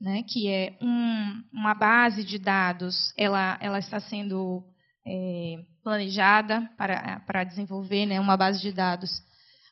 né, 0.00 0.24
que 0.24 0.48
é 0.48 0.76
um, 0.82 1.42
uma 1.52 1.74
base 1.74 2.24
de 2.24 2.40
dados, 2.40 3.14
ela, 3.16 3.56
ela 3.60 3.78
está 3.78 4.00
sendo 4.00 4.64
é, 5.06 5.64
planejada 5.84 6.68
para, 6.76 7.20
para 7.20 7.44
desenvolver 7.44 8.04
né, 8.04 8.18
uma 8.18 8.36
base 8.36 8.60
de 8.60 8.72
dados 8.72 9.22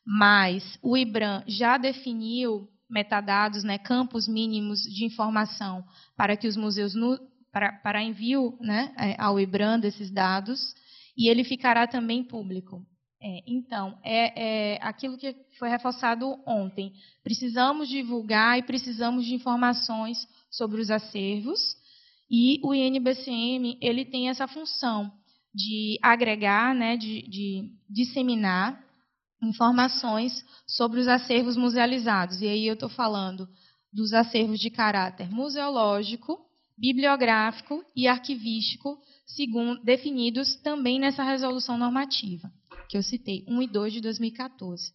mas 0.05 0.77
o 0.81 0.97
IBRAM 0.97 1.43
já 1.47 1.77
definiu 1.77 2.67
metadados, 2.89 3.63
né, 3.63 3.77
campos 3.77 4.27
mínimos 4.27 4.81
de 4.81 5.05
informação 5.05 5.83
para 6.15 6.37
que 6.37 6.47
os 6.47 6.55
museus, 6.55 6.93
no, 6.93 7.17
para, 7.51 7.73
para 7.73 8.03
envio 8.03 8.57
né, 8.61 8.93
é, 8.97 9.15
ao 9.19 9.39
IBRAM 9.39 9.79
desses 9.79 10.11
dados, 10.11 10.75
e 11.17 11.27
ele 11.29 11.43
ficará 11.43 11.87
também 11.87 12.23
público. 12.23 12.85
É, 13.21 13.43
então, 13.47 13.97
é, 14.03 14.73
é 14.75 14.79
aquilo 14.81 15.17
que 15.17 15.33
foi 15.57 15.69
reforçado 15.69 16.37
ontem. 16.45 16.91
Precisamos 17.23 17.87
divulgar 17.87 18.59
e 18.59 18.63
precisamos 18.63 19.25
de 19.25 19.33
informações 19.33 20.27
sobre 20.51 20.81
os 20.81 20.91
acervos, 20.91 21.77
e 22.29 22.59
o 22.63 22.73
INBCM 22.73 23.77
ele 23.81 24.05
tem 24.05 24.29
essa 24.29 24.47
função 24.47 25.11
de 25.53 25.97
agregar, 26.01 26.73
né, 26.73 26.97
de, 26.97 27.21
de 27.29 27.71
disseminar 27.89 28.83
informações 29.43 30.45
sobre 30.67 30.99
os 30.99 31.07
acervos 31.07 31.55
musealizados. 31.55 32.41
E 32.41 32.47
aí 32.47 32.67
eu 32.67 32.73
estou 32.73 32.89
falando 32.89 33.47
dos 33.91 34.13
acervos 34.13 34.59
de 34.59 34.69
caráter 34.69 35.29
museológico, 35.29 36.39
bibliográfico 36.77 37.83
e 37.95 38.07
arquivístico, 38.07 38.97
segundo, 39.25 39.83
definidos 39.83 40.55
também 40.55 40.99
nessa 40.99 41.23
resolução 41.23 41.77
normativa, 41.77 42.51
que 42.89 42.97
eu 42.97 43.03
citei, 43.03 43.45
1 43.47 43.61
e 43.61 43.67
2 43.67 43.93
de 43.93 44.01
2014. 44.01 44.91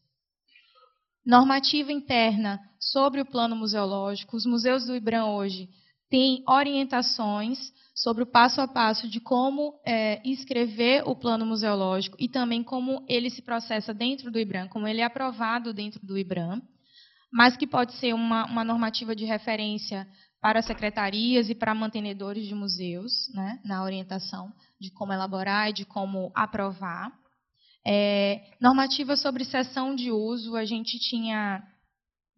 Normativa 1.24 1.92
interna 1.92 2.58
sobre 2.80 3.20
o 3.20 3.26
plano 3.26 3.54
museológico. 3.54 4.36
Os 4.36 4.46
museus 4.46 4.86
do 4.86 4.96
IBRAM 4.96 5.26
hoje 5.26 5.68
têm 6.10 6.42
orientações 6.46 7.72
sobre 7.94 8.22
o 8.22 8.26
passo 8.26 8.60
a 8.60 8.68
passo 8.68 9.08
de 9.08 9.20
como 9.20 9.74
é, 9.84 10.20
escrever 10.24 11.02
o 11.06 11.16
plano 11.16 11.44
museológico 11.44 12.16
e 12.18 12.28
também 12.28 12.62
como 12.62 13.04
ele 13.08 13.28
se 13.28 13.42
processa 13.42 13.92
dentro 13.92 14.30
do 14.30 14.38
IBRAM, 14.38 14.68
como 14.68 14.86
ele 14.86 15.00
é 15.00 15.04
aprovado 15.04 15.72
dentro 15.72 16.04
do 16.06 16.16
IBRAM, 16.16 16.62
mas 17.32 17.56
que 17.56 17.66
pode 17.66 17.92
ser 17.94 18.14
uma, 18.14 18.46
uma 18.46 18.64
normativa 18.64 19.14
de 19.14 19.24
referência 19.24 20.06
para 20.40 20.62
secretarias 20.62 21.50
e 21.50 21.54
para 21.54 21.74
mantenedores 21.74 22.46
de 22.46 22.54
museus, 22.54 23.12
né, 23.34 23.60
na 23.64 23.82
orientação 23.82 24.52
de 24.80 24.90
como 24.92 25.12
elaborar 25.12 25.70
e 25.70 25.72
de 25.72 25.84
como 25.84 26.30
aprovar. 26.34 27.12
É, 27.84 28.42
normativa 28.60 29.16
sobre 29.16 29.44
sessão 29.44 29.94
de 29.94 30.12
uso, 30.12 30.54
a 30.56 30.64
gente 30.64 30.98
tinha. 30.98 31.62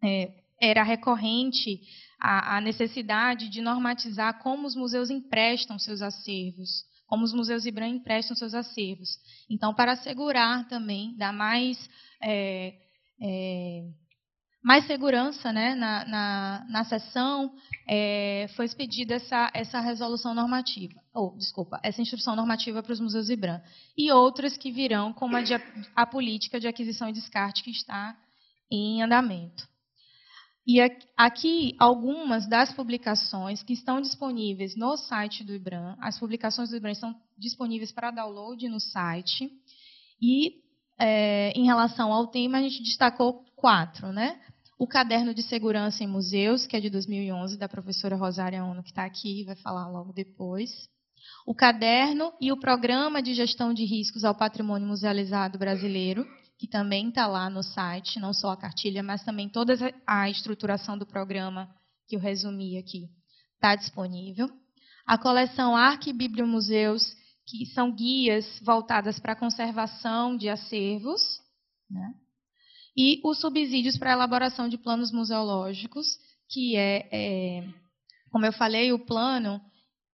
É, 0.03 0.31
era 0.59 0.83
recorrente 0.83 1.81
a, 2.21 2.57
a 2.57 2.61
necessidade 2.61 3.49
de 3.49 3.61
normatizar 3.61 4.37
como 4.43 4.67
os 4.67 4.75
museus 4.75 5.09
emprestam 5.09 5.79
seus 5.79 6.03
acervos, 6.03 6.85
como 7.07 7.23
os 7.23 7.33
museus 7.33 7.65
IBRAM 7.65 7.87
emprestam 7.87 8.35
seus 8.35 8.53
acervos. 8.53 9.17
Então, 9.49 9.73
para 9.73 9.93
assegurar 9.93 10.67
também, 10.67 11.17
dar 11.17 11.33
mais, 11.33 11.89
é, 12.21 12.75
é, 13.19 13.83
mais 14.63 14.85
segurança 14.85 15.51
né, 15.51 15.73
na, 15.73 16.05
na, 16.05 16.65
na 16.69 16.83
sessão, 16.85 17.51
é, 17.87 18.47
foi 18.55 18.65
expedida 18.65 19.15
essa, 19.15 19.49
essa 19.53 19.79
resolução 19.79 20.35
normativa, 20.35 21.01
ou, 21.11 21.35
desculpa, 21.35 21.79
essa 21.83 22.03
instrução 22.03 22.35
normativa 22.35 22.83
para 22.83 22.93
os 22.93 22.99
museus 22.99 23.29
IBRAM. 23.29 23.61
E 23.97 24.11
outras 24.11 24.55
que 24.55 24.71
virão, 24.71 25.11
como 25.11 25.35
a, 25.35 25.41
de, 25.41 25.55
a 25.95 26.05
política 26.05 26.59
de 26.59 26.67
aquisição 26.67 27.09
e 27.09 27.13
descarte 27.13 27.63
que 27.63 27.71
está 27.71 28.15
em 28.71 29.01
andamento. 29.01 29.70
E 30.65 30.79
aqui 31.17 31.75
algumas 31.79 32.47
das 32.47 32.71
publicações 32.73 33.63
que 33.63 33.73
estão 33.73 33.99
disponíveis 33.99 34.75
no 34.75 34.95
site 34.95 35.43
do 35.43 35.53
IBRAM. 35.55 35.97
As 35.99 36.19
publicações 36.19 36.69
do 36.69 36.77
IBRAM 36.77 36.91
estão 36.91 37.15
disponíveis 37.37 37.91
para 37.91 38.11
download 38.11 38.67
no 38.69 38.79
site. 38.79 39.51
E 40.21 40.61
é, 40.99 41.51
em 41.55 41.65
relação 41.65 42.13
ao 42.13 42.27
tema, 42.27 42.59
a 42.59 42.61
gente 42.61 42.83
destacou 42.83 43.43
quatro, 43.55 44.11
né? 44.11 44.39
O 44.77 44.87
caderno 44.87 45.33
de 45.33 45.41
segurança 45.41 46.03
em 46.03 46.07
museus, 46.07 46.67
que 46.67 46.75
é 46.75 46.79
de 46.79 46.89
2011, 46.89 47.57
da 47.57 47.67
professora 47.67 48.15
Rosária 48.15 48.63
Ono, 48.63 48.83
que 48.83 48.89
está 48.89 49.05
aqui, 49.05 49.43
vai 49.43 49.55
falar 49.55 49.87
logo 49.87 50.13
depois. 50.13 50.71
O 51.45 51.55
caderno 51.55 52.31
e 52.39 52.51
o 52.51 52.59
programa 52.59 53.21
de 53.21 53.33
gestão 53.33 53.73
de 53.73 53.83
riscos 53.83 54.23
ao 54.23 54.35
patrimônio 54.35 54.87
musealizado 54.87 55.57
brasileiro, 55.57 56.25
que 56.61 56.67
também 56.67 57.09
está 57.09 57.25
lá 57.25 57.49
no 57.49 57.63
site, 57.63 58.19
não 58.19 58.35
só 58.35 58.51
a 58.51 58.55
cartilha, 58.55 59.01
mas 59.01 59.23
também 59.23 59.49
toda 59.49 59.73
a 60.05 60.29
estruturação 60.29 60.95
do 60.95 61.07
programa 61.07 61.67
que 62.07 62.15
eu 62.15 62.19
resumi 62.19 62.77
aqui, 62.77 63.09
está 63.55 63.75
disponível. 63.75 64.47
A 65.03 65.17
coleção 65.17 65.75
Arquibibliomuseus, 65.75 67.15
que 67.47 67.65
são 67.73 67.91
guias 67.91 68.45
voltadas 68.63 69.19
para 69.19 69.33
a 69.33 69.35
conservação 69.35 70.37
de 70.37 70.49
acervos, 70.49 71.19
né? 71.89 72.13
e 72.95 73.19
os 73.23 73.41
subsídios 73.41 73.97
para 73.97 74.11
a 74.11 74.13
elaboração 74.13 74.69
de 74.69 74.77
planos 74.77 75.11
museológicos, 75.11 76.05
que 76.47 76.75
é, 76.75 77.09
é 77.11 77.67
como 78.29 78.45
eu 78.45 78.53
falei, 78.53 78.93
o 78.93 79.03
plano 79.03 79.59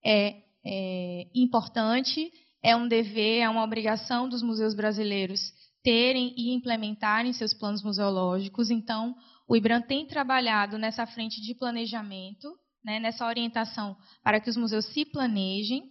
é, 0.02 0.44
é 0.66 1.28
importante, 1.36 2.32
é 2.64 2.74
um 2.74 2.88
dever, 2.88 3.42
é 3.42 3.50
uma 3.50 3.66
obrigação 3.66 4.30
dos 4.30 4.42
museus 4.42 4.74
brasileiros 4.74 5.42
terem 5.88 6.34
e 6.36 6.54
implementarem 6.54 7.32
seus 7.32 7.54
planos 7.54 7.82
museológicos. 7.82 8.70
Então, 8.70 9.16
o 9.48 9.56
IBRAM 9.56 9.82
tem 9.82 10.06
trabalhado 10.06 10.78
nessa 10.78 11.08
frente 11.08 11.40
de 11.40 11.56
planejamento, 11.56 12.54
né, 12.84 13.00
nessa 13.00 13.26
orientação 13.26 13.96
para 14.22 14.42
que 14.42 14.50
os 14.50 14.58
museus 14.58 14.84
se 14.88 15.06
planejem, 15.06 15.90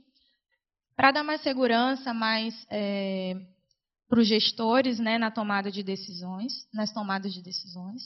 para 0.95 1.12
dar 1.12 1.25
mais 1.25 1.41
segurança, 1.41 2.12
mais 2.12 2.67
é, 2.71 3.37
para 4.07 4.21
os 4.21 4.29
gestores 4.29 4.99
né, 4.99 5.17
na 5.17 5.31
tomada 5.31 5.71
de 5.71 5.83
decisões, 5.83 6.69
nas 6.75 6.93
tomadas 6.93 7.33
de 7.33 7.43
decisões. 7.43 8.03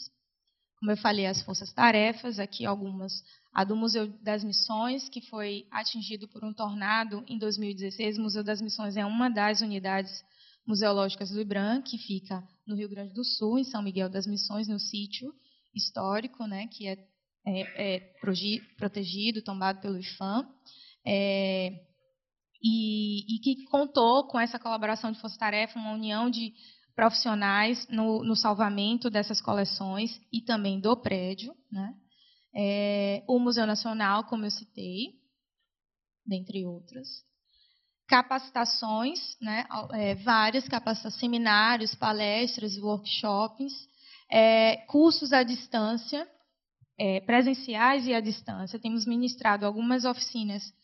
Como 0.78 0.92
eu 0.92 0.96
falei, 0.96 1.26
as 1.26 1.42
forças-tarefas, 1.42 2.38
aqui 2.38 2.64
algumas. 2.64 3.12
A 3.52 3.64
do 3.64 3.74
Museu 3.74 4.06
das 4.22 4.44
Missões, 4.44 5.08
que 5.08 5.22
foi 5.22 5.66
atingido 5.72 6.28
por 6.28 6.44
um 6.44 6.54
tornado 6.54 7.24
em 7.26 7.36
2016. 7.36 8.16
O 8.16 8.22
Museu 8.22 8.44
das 8.44 8.60
Missões 8.60 8.96
é 8.96 9.04
uma 9.04 9.28
das 9.28 9.60
unidades 9.60 10.24
museológicas 10.66 11.30
do 11.30 11.40
IBRAM, 11.40 11.82
que 11.82 11.98
fica 11.98 12.42
no 12.66 12.76
Rio 12.76 12.88
Grande 12.88 13.12
do 13.14 13.24
Sul, 13.24 13.58
em 13.58 13.64
São 13.64 13.82
Miguel 13.82 14.08
das 14.08 14.26
Missões, 14.26 14.68
no 14.68 14.78
sítio 14.78 15.32
histórico, 15.74 16.46
né, 16.46 16.66
que 16.68 16.86
é, 16.86 16.96
é, 17.46 17.96
é 17.96 18.00
protegido, 18.78 19.42
tombado 19.42 19.80
pelo 19.80 19.98
IFAM. 19.98 20.48
É, 21.06 21.70
e, 22.62 23.36
e 23.36 23.38
que 23.40 23.64
contou 23.64 24.26
com 24.26 24.38
essa 24.38 24.58
colaboração 24.58 25.10
de 25.10 25.20
Força 25.20 25.38
Tarefa, 25.38 25.78
uma 25.78 25.92
união 25.92 26.28
de 26.28 26.52
profissionais 26.94 27.88
no, 27.88 28.22
no, 28.22 28.36
salvamento 28.36 29.08
dessas 29.08 29.40
coleções 29.40 30.20
e 30.30 30.42
também 30.42 30.78
do 30.78 30.94
prédio. 30.96 31.54
Né? 31.72 31.94
É, 32.54 33.24
o 33.26 33.38
Museu 33.38 33.66
Nacional, 33.66 34.24
como 34.24 34.44
eu 34.44 34.50
citei, 34.50 35.14
dentre 36.26 36.66
outras. 36.66 37.08
Capacitações, 38.10 39.36
né? 39.40 39.64
É, 39.92 40.16
várias 40.16 40.66
capacitações, 40.66 41.20
seminários, 41.20 41.94
palestras, 41.94 42.76
workshops, 42.76 43.72
é, 44.28 44.78
cursos 44.88 45.32
à 45.32 45.44
distância, 45.44 46.26
é, 46.98 47.20
presenciais 47.20 48.08
e 48.08 48.12
à 48.12 48.20
distância. 48.20 48.80
Temos 48.80 49.06
ministrado 49.06 49.64
algumas 49.64 50.04
oficinas 50.04 50.74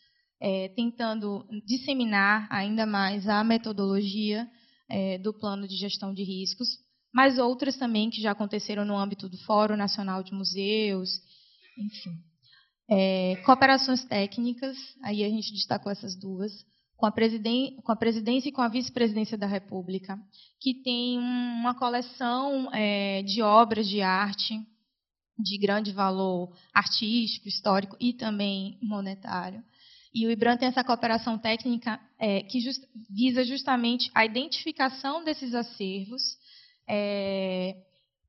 é, 0.40 0.68
tentando 0.68 1.44
disseminar 1.66 2.46
ainda 2.48 2.86
mais 2.86 3.28
a 3.28 3.42
metodologia 3.42 4.48
é, 4.88 5.18
do 5.18 5.34
plano 5.34 5.66
de 5.66 5.74
gestão 5.74 6.14
de 6.14 6.22
riscos, 6.22 6.78
mas 7.12 7.38
outras 7.38 7.76
também 7.76 8.08
que 8.08 8.22
já 8.22 8.30
aconteceram 8.30 8.84
no 8.84 8.96
âmbito 8.96 9.28
do 9.28 9.36
Fórum 9.38 9.74
Nacional 9.74 10.22
de 10.22 10.32
Museus, 10.32 11.10
enfim. 11.76 12.10
É, 12.88 13.36
cooperações 13.44 14.04
técnicas, 14.04 14.76
aí 15.02 15.24
a 15.24 15.28
gente 15.28 15.52
destacou 15.52 15.90
essas 15.90 16.14
duas, 16.14 16.52
com 16.96 17.06
a, 17.06 17.12
com 17.12 17.92
a 17.92 17.96
presidência 17.96 18.48
e 18.48 18.52
com 18.52 18.62
a 18.62 18.68
vice-presidência 18.68 19.36
da 19.36 19.46
República, 19.46 20.18
que 20.60 20.74
tem 20.82 21.18
uma 21.18 21.74
coleção 21.74 22.72
é, 22.72 23.22
de 23.22 23.42
obras 23.42 23.88
de 23.88 24.00
arte 24.00 24.58
de 25.38 25.58
grande 25.58 25.92
valor 25.92 26.50
artístico, 26.72 27.46
histórico 27.46 27.96
e 28.00 28.14
também 28.14 28.78
monetário, 28.80 29.62
e 30.16 30.26
o 30.26 30.30
IBRAM 30.30 30.56
tem 30.56 30.68
essa 30.68 30.82
cooperação 30.82 31.36
técnica 31.36 32.00
é, 32.18 32.40
que 32.40 32.58
just, 32.58 32.82
visa 33.10 33.44
justamente 33.44 34.10
a 34.14 34.24
identificação 34.24 35.22
desses 35.22 35.54
acervos 35.54 36.38
é, 36.88 37.76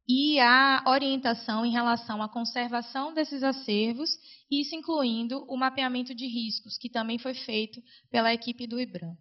e 0.07 0.39
a 0.39 0.83
orientação 0.87 1.65
em 1.65 1.71
relação 1.71 2.21
à 2.21 2.29
conservação 2.29 3.13
desses 3.13 3.43
acervos, 3.43 4.09
isso 4.49 4.73
incluindo 4.73 5.43
o 5.49 5.57
mapeamento 5.57 6.15
de 6.15 6.25
riscos, 6.25 6.77
que 6.77 6.89
também 6.89 7.17
foi 7.17 7.33
feito 7.33 7.81
pela 8.09 8.33
equipe 8.33 8.65
do 8.65 8.79
IBRAM. 8.79 9.17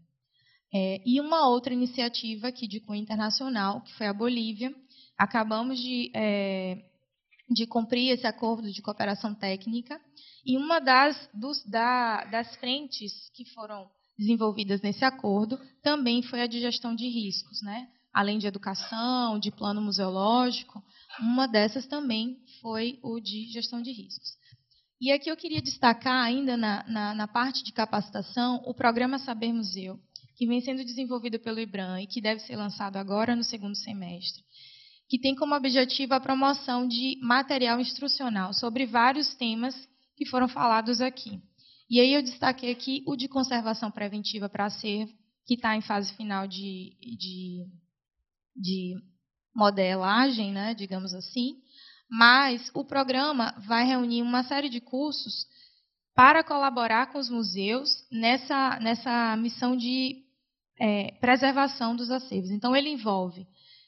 É, 0.73 1.01
e 1.05 1.21
uma 1.21 1.49
outra 1.49 1.73
iniciativa 1.73 2.49
aqui 2.49 2.69
de 2.69 2.81
cunho 2.81 3.03
internacional, 3.03 3.81
que 3.83 3.95
foi 3.95 4.07
a 4.07 4.13
Bolívia. 4.13 4.73
Acabamos 5.19 5.81
de, 5.81 6.11
é, 6.15 6.77
de 7.49 7.67
cumprir 7.67 8.11
esse 8.11 8.27
acordo 8.27 8.71
de 8.71 8.83
cooperação 8.83 9.35
técnica 9.35 10.01
e 10.45 10.57
uma 10.57 10.79
das, 10.79 11.29
dos, 11.35 11.65
da, 11.65 12.25
das 12.27 12.55
frentes 12.57 13.31
que 13.35 13.45
foram 13.53 13.89
desenvolvidas 14.19 14.81
nesse 14.81 15.05
acordo 15.05 15.59
também 15.83 16.23
foi 16.23 16.43
a 16.43 16.47
de 16.47 16.61
gestão 16.61 16.95
de 16.95 17.09
riscos, 17.09 17.63
né? 17.63 17.89
Além 18.17 18.39
de 18.39 18.47
educação, 18.47 19.39
de 19.39 19.51
plano 19.51 19.83
museológico, 19.83 20.83
uma 21.21 21.47
dessas 21.47 21.87
também 21.87 22.39
foi 22.63 22.99
o 23.03 23.21
de 23.21 23.45
gestão 23.53 23.83
de 23.83 23.93
riscos. 23.93 24.31
E 24.99 25.13
aqui 25.13 25.31
eu 25.31 25.37
queria 25.37 25.61
destacar 25.61 26.25
ainda 26.25 26.57
na, 26.57 26.83
na, 26.89 27.15
na 27.15 27.29
parte 27.29 27.63
de 27.63 27.73
capacitação 27.73 28.63
o 28.65 28.73
programa 28.73 29.19
Saber 29.19 29.53
Museu, 29.53 30.01
que 30.35 30.47
vem 30.47 30.63
sendo 30.63 30.83
desenvolvido 30.83 31.39
pelo 31.39 31.61
IBRAM 31.61 32.01
e 32.01 32.07
que 32.07 32.23
deve 32.23 32.41
ser 32.41 32.57
lançado 32.57 32.97
agora 32.97 33.37
no 33.37 33.45
segundo 33.45 33.77
semestre, 33.77 34.43
que 35.11 35.19
tem 35.19 35.35
como 35.35 35.55
objetivo 35.55 36.15
a 36.15 36.21
promoção 36.21 36.89
de 36.89 37.19
material 37.21 37.79
instrucional 37.79 38.55
sobre 38.55 38.87
vários 38.87 39.35
temas 39.35 39.75
que 40.17 40.25
foram 40.25 40.49
falados 40.49 41.03
aqui. 41.03 41.39
E 41.91 42.01
aí 42.01 42.15
eu 42.15 42.23
destaquei 42.23 42.73
aqui 42.73 43.03
o 43.07 43.15
de 43.15 43.29
conservação 43.29 43.91
preventiva 43.91 44.49
para 44.49 44.65
acervo, 44.65 45.13
que 45.47 45.53
está 45.53 45.77
em 45.77 45.83
fase 45.83 46.15
final 46.15 46.47
de, 46.49 46.97
de, 47.19 47.67
de 48.57 48.95
modelagem, 49.55 50.53
né, 50.53 50.75
digamos 50.75 51.15
assim. 51.15 51.57
Mas 52.09 52.71
o 52.75 52.85
programa 52.85 53.55
vai 53.67 53.85
reunir 53.85 54.23
uma 54.23 54.45
série 54.45 54.69
de 54.69 54.81
cursos 54.81 55.47
para 56.15 56.43
colaborar 56.43 57.13
com 57.13 57.19
os 57.19 57.29
museus 57.29 58.07
nessa, 58.11 58.79
nessa 58.81 59.37
missão 59.37 59.77
de 59.77 60.25
é, 60.81 61.13
preservação 61.21 61.95
dos 61.95 62.11
acervos. 62.11 62.51
Então, 62.51 62.75
ele 62.75 62.91
envolve 62.91 63.47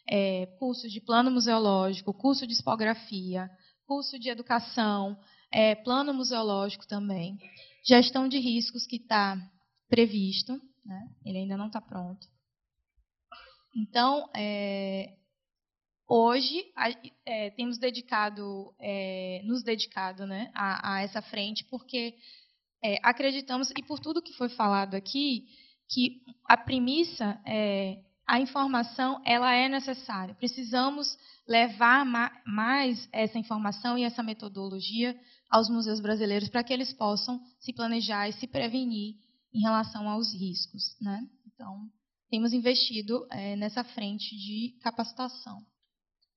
é, 0.09 0.47
cursos 0.59 0.91
de 0.91 1.01
plano 1.01 1.31
museológico, 1.31 2.13
curso 2.13 2.47
de 2.47 2.53
expografia, 2.53 3.49
curso 3.87 4.19
de 4.19 4.29
educação, 4.29 5.19
é, 5.53 5.75
plano 5.75 6.13
museológico 6.13 6.87
também, 6.87 7.39
gestão 7.87 8.29
de 8.29 8.39
riscos 8.39 8.87
que 8.87 8.97
está 8.97 9.39
previsto, 9.89 10.61
né? 10.85 11.09
ele 11.25 11.39
ainda 11.39 11.57
não 11.57 11.69
está 11.69 11.81
pronto. 11.81 12.27
Então, 13.75 14.29
é, 14.35 15.15
hoje 16.09 16.65
é, 17.25 17.51
temos 17.51 17.79
dedicado, 17.79 18.75
é, 18.81 19.43
nos 19.45 19.63
dedicado 19.63 20.27
né, 20.27 20.51
a, 20.55 20.95
a, 20.95 21.03
essa 21.03 21.23
frente, 21.23 21.65
porque 21.65 22.15
é, 22.83 22.99
acreditamos, 23.03 23.71
e 23.77 23.83
por 23.83 23.99
tudo 24.01 24.23
que 24.23 24.33
foi 24.33 24.49
falado 24.49 24.95
aqui, 24.95 25.47
que 25.89 26.23
a 26.45 26.57
premissa 26.57 27.41
é 27.47 28.03
a 28.29 28.39
informação 28.39 29.23
ela 29.25 29.55
é 29.55 29.71
necessária. 29.71 30.35
Precisamos 30.35 31.17
levar 31.49 32.05
mais 32.47 33.09
essa 33.11 33.39
informação 33.39 33.97
e 33.97 34.05
essa 34.05 34.23
metodologia 34.23 35.19
aos 35.49 35.71
museus 35.71 35.99
brasileiros 35.99 36.51
para 36.51 36.63
que 36.63 36.73
eles 36.73 36.93
possam 36.93 37.41
se 37.59 37.73
planejar 37.73 38.29
e 38.29 38.35
se 38.35 38.47
prevenir 38.47 39.15
em 39.53 39.61
relação 39.61 40.07
aos 40.07 40.35
riscos. 40.35 40.95
Né? 41.01 41.27
Então, 41.47 41.89
temos 42.31 42.53
investido 42.53 43.27
é, 43.31 43.57
nessa 43.57 43.83
frente 43.83 44.37
de 44.37 44.79
capacitação. 44.83 45.63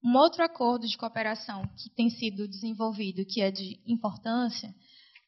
Um 0.03 0.15
outro 0.17 0.43
acordo 0.43 0.87
de 0.87 0.97
cooperação 0.97 1.63
que 1.77 1.89
tem 1.95 2.09
sido 2.09 2.47
desenvolvido, 2.47 3.25
que 3.25 3.41
é 3.41 3.51
de 3.51 3.79
importância, 3.85 4.73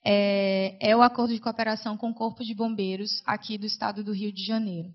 é, 0.04 0.78
é, 0.82 0.95
o 0.95 1.02
acordo 1.02 1.34
de 1.34 1.39
cooperação 1.39 1.95
com 1.95 2.10
o 2.10 2.13
Corpo 2.13 2.43
de 2.43 2.54
Bombeiros 2.54 3.21
aqui 3.26 3.58
do 3.58 3.65
estado 3.65 4.04
do 4.04 4.12
Rio 4.12 4.34
de 4.34 4.43
Janeiro. 4.43 4.89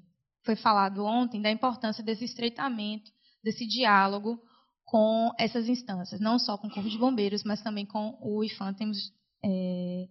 Foi 0.45 0.57
falado 0.57 1.05
ontem 1.05 1.41
da 1.41 1.51
importância 1.51 2.03
desse 2.03 2.25
estreitamento, 2.25 3.11
desse 3.43 3.67
diálogo 3.67 4.39
com 4.85 5.31
essas 5.39 5.69
instâncias, 5.69 6.21
não 6.21 6.39
só 6.39 6.59
com 6.59 6.67
o 6.67 6.71
Corpo 6.71 6.89
de 6.89 6.99
Bombeiros, 6.99 7.45
mas 7.45 7.63
também 7.63 7.87
com 7.87 8.19
o 8.21 8.43
IFAM, 8.43 8.75
temos 8.75 8.99
é, 9.45 10.07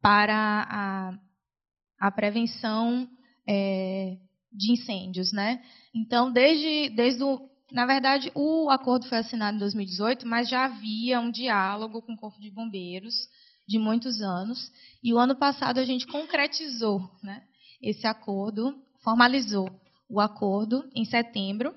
para 0.00 0.66
a, 0.68 1.18
a 2.00 2.10
prevenção 2.10 3.08
é, 3.46 4.16
de 4.54 4.72
incêndios, 4.72 5.32
né? 5.32 5.62
Então, 5.94 6.32
desde, 6.32 6.90
desde 6.90 7.22
o, 7.22 7.50
na 7.72 7.84
verdade, 7.84 8.30
o 8.34 8.70
acordo 8.70 9.08
foi 9.08 9.18
assinado 9.18 9.56
em 9.56 9.60
2018, 9.60 10.26
mas 10.26 10.48
já 10.48 10.64
havia 10.64 11.20
um 11.20 11.30
diálogo 11.30 12.00
com 12.02 12.12
o 12.12 12.16
Corpo 12.16 12.40
de 12.40 12.50
Bombeiros 12.50 13.14
de 13.66 13.78
muitos 13.78 14.20
anos, 14.20 14.70
e 15.02 15.12
o 15.12 15.18
ano 15.18 15.34
passado 15.34 15.78
a 15.78 15.84
gente 15.84 16.06
concretizou, 16.06 17.00
né, 17.22 17.42
esse 17.80 18.06
acordo, 18.06 18.74
formalizou 19.02 19.68
o 20.08 20.20
acordo 20.20 20.88
em 20.94 21.04
setembro, 21.04 21.74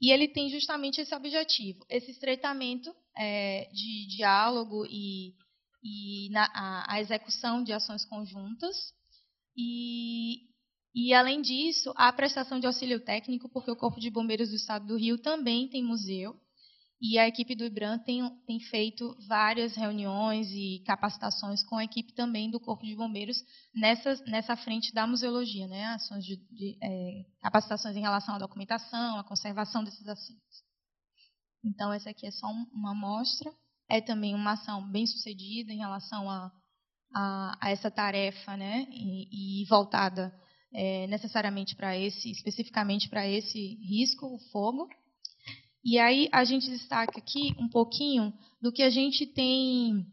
e 0.00 0.12
ele 0.12 0.28
tem 0.28 0.48
justamente 0.48 1.00
esse 1.00 1.14
objetivo, 1.14 1.84
esse 1.90 2.12
estreitamento 2.12 2.94
é, 3.16 3.68
de 3.72 4.06
diálogo 4.06 4.86
e, 4.86 5.34
e 5.82 6.30
na, 6.30 6.44
a, 6.54 6.94
a, 6.94 7.00
execução 7.00 7.64
de 7.64 7.72
ações 7.72 8.04
conjuntas. 8.04 8.76
E, 9.56 10.47
e, 11.00 11.14
além 11.14 11.40
disso, 11.40 11.92
a 11.94 12.12
prestação 12.12 12.58
de 12.58 12.66
auxílio 12.66 12.98
técnico, 12.98 13.48
porque 13.48 13.70
o 13.70 13.76
Corpo 13.76 14.00
de 14.00 14.10
Bombeiros 14.10 14.48
do 14.48 14.56
Estado 14.56 14.84
do 14.84 14.96
Rio 14.96 15.16
também 15.16 15.68
tem 15.68 15.80
museu. 15.80 16.34
E 17.00 17.16
a 17.16 17.28
equipe 17.28 17.54
do 17.54 17.64
IBRAM 17.64 18.00
tem, 18.00 18.28
tem, 18.44 18.58
feito 18.58 19.16
várias 19.28 19.76
reuniões 19.76 20.48
e 20.50 20.82
capacitações 20.84 21.62
com 21.62 21.76
a 21.76 21.84
equipe 21.84 22.12
também 22.14 22.50
do 22.50 22.58
Corpo 22.58 22.84
de 22.84 22.96
Bombeiros 22.96 23.40
nessa, 23.72 24.16
nessa 24.26 24.56
frente 24.56 24.92
da 24.92 25.06
museologia, 25.06 25.68
né? 25.68 25.84
ações 25.84 26.24
de, 26.24 26.34
de 26.50 26.76
é, 26.82 27.24
capacitações 27.42 27.94
em 27.94 28.00
relação 28.00 28.34
à 28.34 28.38
documentação, 28.38 29.20
à 29.20 29.22
conservação 29.22 29.84
desses 29.84 30.08
acervos. 30.08 30.64
Então, 31.64 31.92
essa 31.92 32.10
aqui 32.10 32.26
é 32.26 32.32
só 32.32 32.48
uma 32.72 32.90
amostra. 32.90 33.54
É 33.88 34.00
também 34.00 34.34
uma 34.34 34.54
ação 34.54 34.84
bem 34.90 35.06
sucedida 35.06 35.72
em 35.72 35.78
relação 35.78 36.28
a, 36.28 36.50
a, 37.14 37.56
a 37.60 37.70
essa 37.70 37.88
tarefa, 37.88 38.56
né? 38.56 38.84
e, 38.90 39.62
e 39.62 39.64
voltada 39.66 40.34
é, 40.72 41.06
necessariamente 41.06 41.74
para 41.74 41.96
esse, 41.96 42.30
especificamente 42.30 43.08
para 43.08 43.26
esse 43.26 43.76
risco, 43.82 44.26
o 44.26 44.38
fogo. 44.50 44.88
E 45.84 45.98
aí 45.98 46.28
a 46.32 46.44
gente 46.44 46.68
destaca 46.68 47.18
aqui 47.18 47.54
um 47.58 47.68
pouquinho 47.68 48.32
do 48.60 48.72
que 48.72 48.82
a 48.82 48.90
gente 48.90 49.26
tem, 49.26 50.06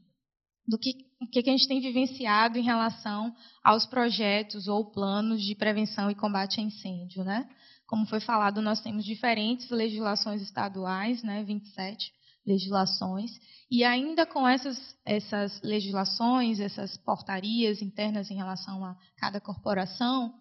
do 0.67 0.77
que, 0.77 0.93
o 1.21 1.27
que 1.27 1.39
a 1.39 1.51
gente 1.51 1.67
tem 1.67 1.81
vivenciado 1.81 2.57
em 2.57 2.63
relação 2.63 3.35
aos 3.63 3.85
projetos 3.85 4.67
ou 4.67 4.91
planos 4.91 5.43
de 5.43 5.55
prevenção 5.55 6.09
e 6.09 6.15
combate 6.15 6.59
a 6.59 6.63
incêndio, 6.63 7.23
né? 7.23 7.49
Como 7.87 8.05
foi 8.07 8.19
falado, 8.19 8.61
nós 8.61 8.81
temos 8.81 9.05
diferentes 9.05 9.69
legislações 9.69 10.41
estaduais, 10.41 11.21
né, 11.21 11.43
27 11.43 12.11
legislações, 12.45 13.31
e 13.69 13.83
ainda 13.83 14.25
com 14.25 14.47
essas, 14.47 14.77
essas 15.03 15.61
legislações, 15.61 16.59
essas 16.59 16.95
portarias 16.97 17.81
internas 17.81 18.29
em 18.29 18.35
relação 18.35 18.85
a 18.85 18.95
cada 19.17 19.41
corporação, 19.41 20.33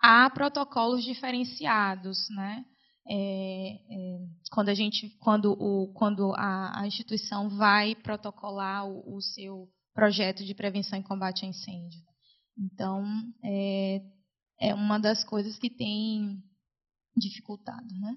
há 0.00 0.28
protocolos 0.30 1.04
diferenciados, 1.04 2.28
né? 2.30 2.64
É, 3.10 3.78
é, 3.90 4.18
quando 4.52 4.68
a 4.68 4.74
gente, 4.74 5.08
quando, 5.20 5.52
o, 5.52 5.92
quando 5.94 6.32
a, 6.34 6.80
a 6.80 6.86
instituição 6.86 7.48
vai 7.48 7.94
protocolar 7.94 8.86
o, 8.86 9.16
o, 9.16 9.22
seu 9.22 9.66
projeto 9.94 10.44
de 10.44 10.54
prevenção 10.54 10.98
e 10.98 11.02
combate 11.02 11.44
a 11.44 11.48
incêndio. 11.48 12.00
Então, 12.58 13.02
é, 13.42 14.02
é 14.60 14.74
uma 14.74 14.98
das 14.98 15.24
coisas 15.24 15.58
que 15.58 15.70
tem 15.70 16.42
dificultado, 17.16 17.88
né? 17.98 18.14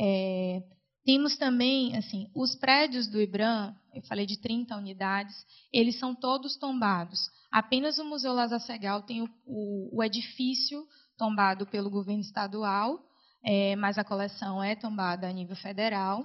É, 0.00 0.62
temos 1.04 1.36
também, 1.36 1.94
assim, 1.94 2.30
os 2.34 2.54
prédios 2.54 3.06
do 3.06 3.20
IBRAM, 3.20 3.76
eu 3.94 4.02
falei 4.04 4.24
de 4.24 4.38
30 4.38 4.74
unidades, 4.74 5.36
eles 5.70 5.98
são 5.98 6.14
todos 6.14 6.56
tombados. 6.56 7.28
Apenas 7.52 7.98
o 7.98 8.04
Museu 8.04 8.32
Lázaro 8.32 8.62
Segal 8.62 9.02
tem 9.02 9.22
o, 9.22 9.28
o, 9.44 9.98
o 9.98 10.02
edifício 10.02 10.86
tombado 11.16 11.66
pelo 11.66 11.90
governo 11.90 12.20
estadual, 12.20 12.98
é, 13.44 13.76
mas 13.76 13.98
a 13.98 14.04
coleção 14.04 14.62
é 14.62 14.74
tombada 14.74 15.28
a 15.28 15.32
nível 15.32 15.56
federal. 15.56 16.24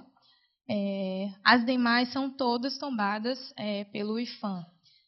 É, 0.68 1.32
as 1.44 1.64
demais 1.64 2.12
são 2.12 2.30
todas 2.30 2.78
tombadas 2.78 3.52
é, 3.56 3.84
pelo 3.84 4.18
IFAM. 4.18 4.64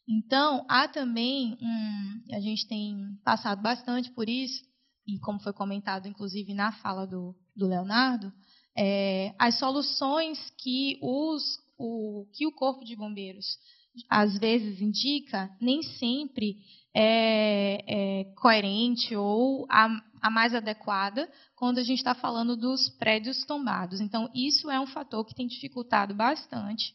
Então, 0.07 0.65
há 0.69 0.87
também, 0.87 1.57
um, 1.61 2.35
a 2.35 2.39
gente 2.39 2.67
tem 2.67 2.95
passado 3.23 3.61
bastante 3.61 4.11
por 4.11 4.27
isso, 4.27 4.61
e 5.07 5.17
como 5.19 5.39
foi 5.39 5.53
comentado 5.53 6.07
inclusive 6.07 6.53
na 6.53 6.71
fala 6.73 7.07
do, 7.07 7.35
do 7.55 7.67
Leonardo, 7.67 8.31
é, 8.77 9.33
as 9.39 9.57
soluções 9.59 10.37
que, 10.59 10.99
os, 11.01 11.59
o, 11.77 12.27
que 12.33 12.45
o 12.45 12.51
Corpo 12.51 12.83
de 12.83 12.95
Bombeiros 12.95 13.45
às 14.09 14.37
vezes 14.39 14.81
indica, 14.81 15.49
nem 15.61 15.81
sempre 15.83 16.57
é, 16.93 18.21
é 18.21 18.23
coerente 18.35 19.15
ou 19.15 19.65
a, 19.69 19.89
a 20.21 20.29
mais 20.29 20.53
adequada 20.53 21.29
quando 21.55 21.79
a 21.79 21.83
gente 21.83 21.97
está 21.97 22.13
falando 22.13 22.55
dos 22.55 22.89
prédios 22.89 23.43
tombados. 23.45 23.99
Então, 23.99 24.29
isso 24.33 24.69
é 24.69 24.79
um 24.79 24.87
fator 24.87 25.25
que 25.25 25.35
tem 25.35 25.47
dificultado 25.47 26.13
bastante 26.13 26.93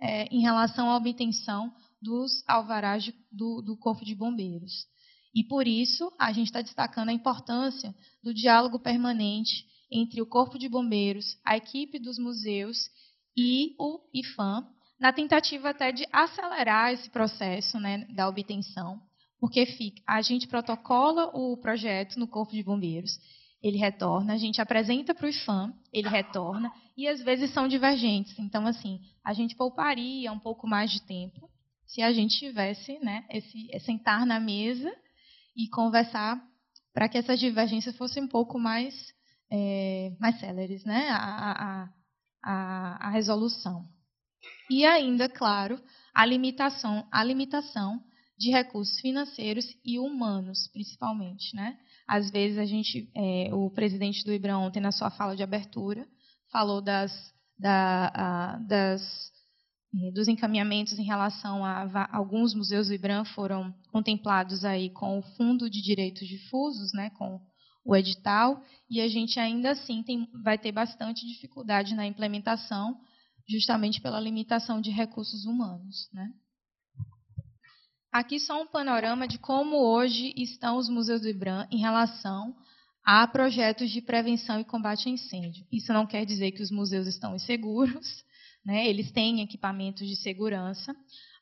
é, 0.00 0.24
em 0.34 0.40
relação 0.40 0.88
à 0.90 0.96
obtenção 0.96 1.72
dos 2.00 2.42
alvarás 2.46 3.04
de, 3.04 3.14
do, 3.30 3.60
do 3.60 3.76
Corpo 3.76 4.04
de 4.04 4.14
Bombeiros. 4.14 4.86
E 5.34 5.44
por 5.44 5.66
isso, 5.66 6.12
a 6.18 6.32
gente 6.32 6.46
está 6.46 6.62
destacando 6.62 7.10
a 7.10 7.12
importância 7.12 7.94
do 8.22 8.32
diálogo 8.32 8.78
permanente 8.80 9.64
entre 9.90 10.22
o 10.22 10.26
Corpo 10.26 10.58
de 10.58 10.68
Bombeiros, 10.68 11.36
a 11.44 11.56
equipe 11.56 11.98
dos 11.98 12.18
museus 12.18 12.88
e 13.36 13.74
o 13.78 14.00
IFAM, 14.14 14.66
na 14.98 15.12
tentativa 15.12 15.70
até 15.70 15.92
de 15.92 16.06
acelerar 16.12 16.92
esse 16.92 17.10
processo 17.10 17.78
né, 17.78 18.06
da 18.14 18.28
obtenção 18.28 19.00
porque 19.40 19.64
fica, 19.64 20.02
a 20.06 20.20
gente 20.20 20.46
protocola 20.46 21.30
o 21.34 21.56
projeto 21.56 22.18
no 22.18 22.28
Corpo 22.28 22.52
de 22.52 22.62
Bombeiros, 22.62 23.18
ele 23.62 23.78
retorna, 23.78 24.34
a 24.34 24.38
gente 24.38 24.60
apresenta 24.60 25.14
para 25.14 25.26
o 25.26 25.28
IFAM, 25.28 25.74
ele 25.92 26.08
retorna, 26.08 26.72
e 26.96 27.08
às 27.08 27.22
vezes 27.22 27.52
são 27.52 27.66
divergentes. 27.66 28.38
Então, 28.38 28.66
assim, 28.66 29.00
a 29.24 29.32
gente 29.32 29.56
pouparia 29.56 30.30
um 30.32 30.38
pouco 30.38 30.66
mais 30.66 30.90
de 30.90 31.02
tempo 31.02 31.50
se 31.86 32.02
a 32.02 32.12
gente 32.12 32.38
tivesse 32.38 32.98
né, 33.00 33.24
esse 33.30 33.68
é 33.72 33.78
sentar 33.80 34.24
na 34.24 34.38
mesa 34.38 34.94
e 35.56 35.68
conversar 35.68 36.40
para 36.92 37.08
que 37.08 37.18
essas 37.18 37.40
divergências 37.40 37.96
fossem 37.96 38.22
um 38.22 38.28
pouco 38.28 38.58
mais, 38.58 38.94
é, 39.50 40.12
mais 40.20 40.38
céleres, 40.38 40.84
né, 40.84 41.08
a, 41.10 41.16
a, 41.50 41.88
a, 42.44 43.08
a 43.08 43.10
resolução. 43.10 43.84
E 44.70 44.84
ainda, 44.84 45.28
claro, 45.28 45.80
a 46.14 46.24
limitação, 46.24 47.06
a 47.10 47.24
limitação 47.24 48.02
de 48.40 48.50
recursos 48.50 48.98
financeiros 49.00 49.66
e 49.84 49.98
humanos, 49.98 50.66
principalmente. 50.72 51.54
Né? 51.54 51.78
Às 52.08 52.30
vezes, 52.30 52.56
a 52.56 52.64
gente, 52.64 53.10
é, 53.14 53.54
o 53.54 53.68
presidente 53.70 54.24
do 54.24 54.32
IBRA 54.32 54.56
ontem, 54.56 54.80
na 54.80 54.90
sua 54.90 55.10
fala 55.10 55.36
de 55.36 55.42
abertura, 55.42 56.08
falou 56.50 56.80
das, 56.80 57.12
da, 57.58 58.10
a, 58.14 58.56
das, 58.66 59.30
é, 59.94 60.10
dos 60.12 60.26
encaminhamentos 60.26 60.98
em 60.98 61.04
relação 61.04 61.62
a, 61.62 61.82
a, 61.82 62.16
alguns 62.16 62.54
museus 62.54 62.88
do 62.88 62.94
IBRAM 62.94 63.26
foram 63.26 63.74
contemplados 63.92 64.64
aí 64.64 64.88
com 64.88 65.18
o 65.18 65.22
Fundo 65.36 65.68
de 65.68 65.82
Direitos 65.82 66.26
Difusos, 66.26 66.94
né, 66.94 67.10
com 67.10 67.38
o 67.84 67.94
edital, 67.94 68.62
e 68.88 69.02
a 69.02 69.08
gente 69.08 69.38
ainda 69.38 69.72
assim 69.72 70.02
tem, 70.02 70.26
vai 70.42 70.56
ter 70.56 70.72
bastante 70.72 71.26
dificuldade 71.26 71.94
na 71.94 72.06
implementação, 72.06 72.98
justamente 73.46 74.00
pela 74.00 74.18
limitação 74.18 74.80
de 74.80 74.90
recursos 74.90 75.44
humanos. 75.44 76.08
Né? 76.12 76.32
Aqui 78.12 78.40
só 78.40 78.60
um 78.60 78.66
panorama 78.66 79.28
de 79.28 79.38
como 79.38 79.76
hoje 79.76 80.34
estão 80.36 80.76
os 80.76 80.88
museus 80.88 81.20
do 81.20 81.28
IBRAM 81.28 81.68
em 81.70 81.78
relação 81.78 82.56
a 83.04 83.24
projetos 83.28 83.88
de 83.88 84.02
prevenção 84.02 84.58
e 84.58 84.64
combate 84.64 85.08
a 85.08 85.12
incêndio. 85.12 85.64
Isso 85.70 85.92
não 85.92 86.04
quer 86.04 86.26
dizer 86.26 86.50
que 86.50 86.62
os 86.62 86.72
museus 86.72 87.06
estão 87.06 87.36
inseguros, 87.36 88.24
né? 88.66 88.88
eles 88.88 89.12
têm 89.12 89.42
equipamentos 89.42 90.08
de 90.08 90.16
segurança, 90.16 90.92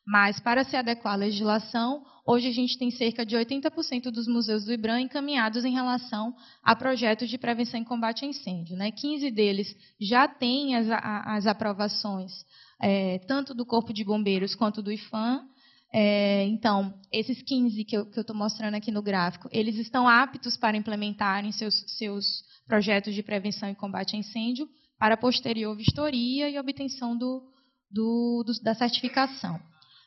mas 0.05 0.39
para 0.39 0.63
se 0.63 0.75
adequar 0.75 1.13
à 1.13 1.17
legislação, 1.17 2.05
hoje 2.23 2.47
a 2.47 2.53
gente 2.53 2.77
tem 2.77 2.91
cerca 2.91 3.25
de 3.25 3.35
80% 3.35 4.11
dos 4.11 4.27
museus 4.27 4.63
do 4.63 4.71
IBRAM 4.71 5.01
encaminhados 5.01 5.65
em 5.65 5.73
relação 5.73 6.35
a 6.63 6.75
projetos 6.75 7.31
de 7.31 7.37
prevenção 7.39 7.81
e 7.81 7.85
combate 7.85 8.25
a 8.25 8.27
incêndio. 8.27 8.77
Né? 8.77 8.91
15 8.91 9.31
deles 9.31 9.75
já 9.99 10.27
têm 10.27 10.75
as, 10.75 10.87
as 10.91 11.47
aprovações, 11.47 12.31
é, 12.79 13.17
tanto 13.27 13.55
do 13.55 13.65
Corpo 13.65 13.91
de 13.91 14.03
Bombeiros 14.03 14.53
quanto 14.53 14.83
do 14.83 14.91
IFAM, 14.91 15.47
é, 15.91 16.45
então, 16.45 16.93
esses 17.11 17.41
15 17.41 17.83
que 17.83 17.97
eu 17.97 18.07
estou 18.15 18.35
mostrando 18.35 18.75
aqui 18.75 18.91
no 18.91 19.01
gráfico, 19.01 19.49
eles 19.51 19.75
estão 19.77 20.07
aptos 20.07 20.55
para 20.55 20.77
implementarem 20.77 21.51
seus, 21.51 21.83
seus 21.97 22.43
projetos 22.67 23.15
de 23.15 23.23
prevenção 23.23 23.69
e 23.69 23.75
combate 23.75 24.15
a 24.15 24.19
incêndio 24.19 24.69
para 24.99 25.17
posterior 25.17 25.75
vistoria 25.75 26.49
e 26.49 26.59
obtenção 26.59 27.17
do, 27.17 27.41
do, 27.89 28.43
do, 28.45 28.53
da 28.61 28.75
certificação. 28.75 29.59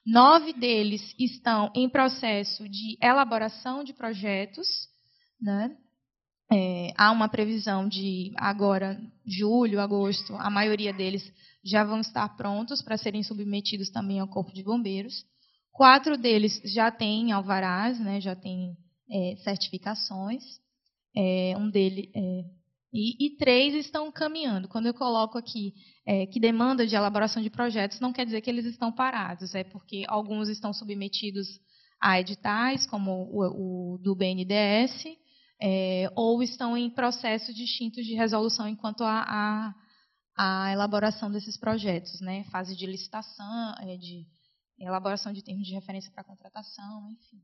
Nove 0.07 0.53
deles 0.53 1.15
estão 1.19 1.71
em 1.75 1.89
processo 1.89 2.69
de 2.69 2.97
elaboração 3.01 3.83
de 3.83 3.93
projetos. 3.93 4.89
Né? 5.41 5.77
É, 6.53 6.93
há 6.97 7.11
uma 7.11 7.29
previsão 7.29 7.89
de 7.89 8.33
agora, 8.37 9.01
julho, 9.27 9.81
agosto, 9.81 10.35
a 10.35 10.51
maioria 10.51 10.93
deles 10.93 11.33
já 11.65 11.83
vão 11.83 12.01
estar 12.01 12.37
prontos 12.37 12.83
para 12.83 12.99
serem 12.99 13.23
submetidos 13.23 13.91
também 13.91 14.21
ao 14.21 14.29
Corpo 14.29 14.53
de 14.53 14.63
Bombeiros. 14.63 15.25
Quatro 15.73 16.19
deles 16.19 16.61
já 16.65 16.91
têm 16.91 17.33
alvarás, 17.33 17.99
né, 17.99 18.21
já 18.21 18.37
têm 18.37 18.77
é, 19.11 19.37
certificações. 19.43 20.43
É, 21.17 21.55
um 21.59 21.69
dele, 21.71 22.11
é, 22.15 22.21
e, 22.93 23.27
e, 23.27 23.37
três 23.37 23.75
estão 23.75 24.13
caminhando. 24.13 24.69
Quando 24.69 24.87
eu 24.87 24.95
coloco 24.95 25.39
aqui 25.39 25.75
é, 26.07 26.27
que 26.27 26.39
demanda 26.39 26.87
de 26.87 26.95
elaboração 26.95 27.43
de 27.43 27.51
projetos, 27.51 28.01
não 28.01 28.13
quer 28.13 28.25
dizer 28.25 28.41
que 28.43 28.51
eles 28.51 28.67
estão 28.67 28.93
parados, 28.93 29.55
é 29.55 29.65
porque 29.65 30.05
alguns 30.09 30.49
estão 30.49 30.73
submetidos 30.73 31.49
a 32.01 32.21
editais, 32.21 32.87
como 32.87 33.29
o, 33.31 33.95
o 33.95 33.99
do 33.99 34.15
BNDES, 34.15 35.05
é, 35.61 36.11
ou 36.15 36.43
estão 36.43 36.77
em 36.77 36.91
processos 36.91 37.55
distintos 37.55 38.05
de 38.05 38.15
resolução 38.15 38.69
enquanto 38.69 39.05
a, 39.05 39.23
a, 40.37 40.67
a 40.67 40.73
elaboração 40.73 41.31
desses 41.31 41.57
projetos, 41.57 42.21
né? 42.21 42.45
fase 42.51 42.77
de 42.77 42.85
licitação, 42.85 43.75
é, 43.81 43.97
de 43.97 44.27
elaboração 44.87 45.33
de 45.33 45.43
termos 45.43 45.67
de 45.67 45.75
referência 45.75 46.11
para 46.13 46.25
contratação, 46.25 47.11
enfim. 47.11 47.43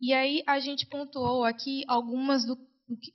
E 0.00 0.12
aí 0.12 0.42
a 0.46 0.58
gente 0.58 0.86
pontuou 0.86 1.44
aqui 1.44 1.84
algumas 1.86 2.44
do 2.44 2.56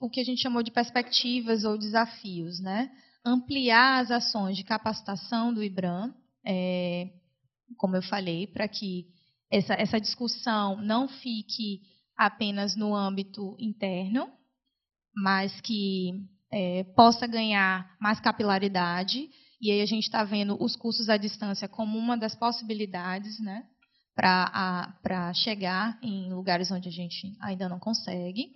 o 0.00 0.08
que 0.08 0.20
a 0.20 0.24
gente 0.24 0.40
chamou 0.40 0.62
de 0.62 0.70
perspectivas 0.70 1.64
ou 1.64 1.76
desafios, 1.76 2.60
né? 2.60 2.90
Ampliar 3.24 4.00
as 4.00 4.10
ações 4.10 4.56
de 4.56 4.64
capacitação 4.64 5.52
do 5.52 5.62
IBRAM, 5.62 6.14
é, 6.46 7.10
como 7.76 7.96
eu 7.96 8.02
falei, 8.02 8.46
para 8.46 8.66
que 8.68 9.06
essa, 9.50 9.74
essa 9.74 10.00
discussão 10.00 10.80
não 10.80 11.08
fique 11.08 11.82
apenas 12.16 12.74
no 12.74 12.94
âmbito 12.94 13.54
interno, 13.58 14.30
mas 15.14 15.60
que 15.60 16.12
é, 16.50 16.84
possa 16.94 17.26
ganhar 17.26 17.96
mais 18.00 18.20
capilaridade. 18.20 19.28
E 19.60 19.70
aí 19.70 19.80
a 19.80 19.86
gente 19.86 20.04
está 20.04 20.22
vendo 20.22 20.56
os 20.62 20.76
cursos 20.76 21.08
à 21.08 21.16
distância 21.16 21.68
como 21.68 21.98
uma 21.98 22.16
das 22.16 22.34
possibilidades, 22.34 23.40
né? 23.40 23.64
Para 24.14 25.32
chegar 25.34 25.98
em 26.02 26.32
lugares 26.32 26.70
onde 26.70 26.88
a 26.88 26.92
gente 26.92 27.36
ainda 27.40 27.68
não 27.68 27.78
consegue. 27.78 28.50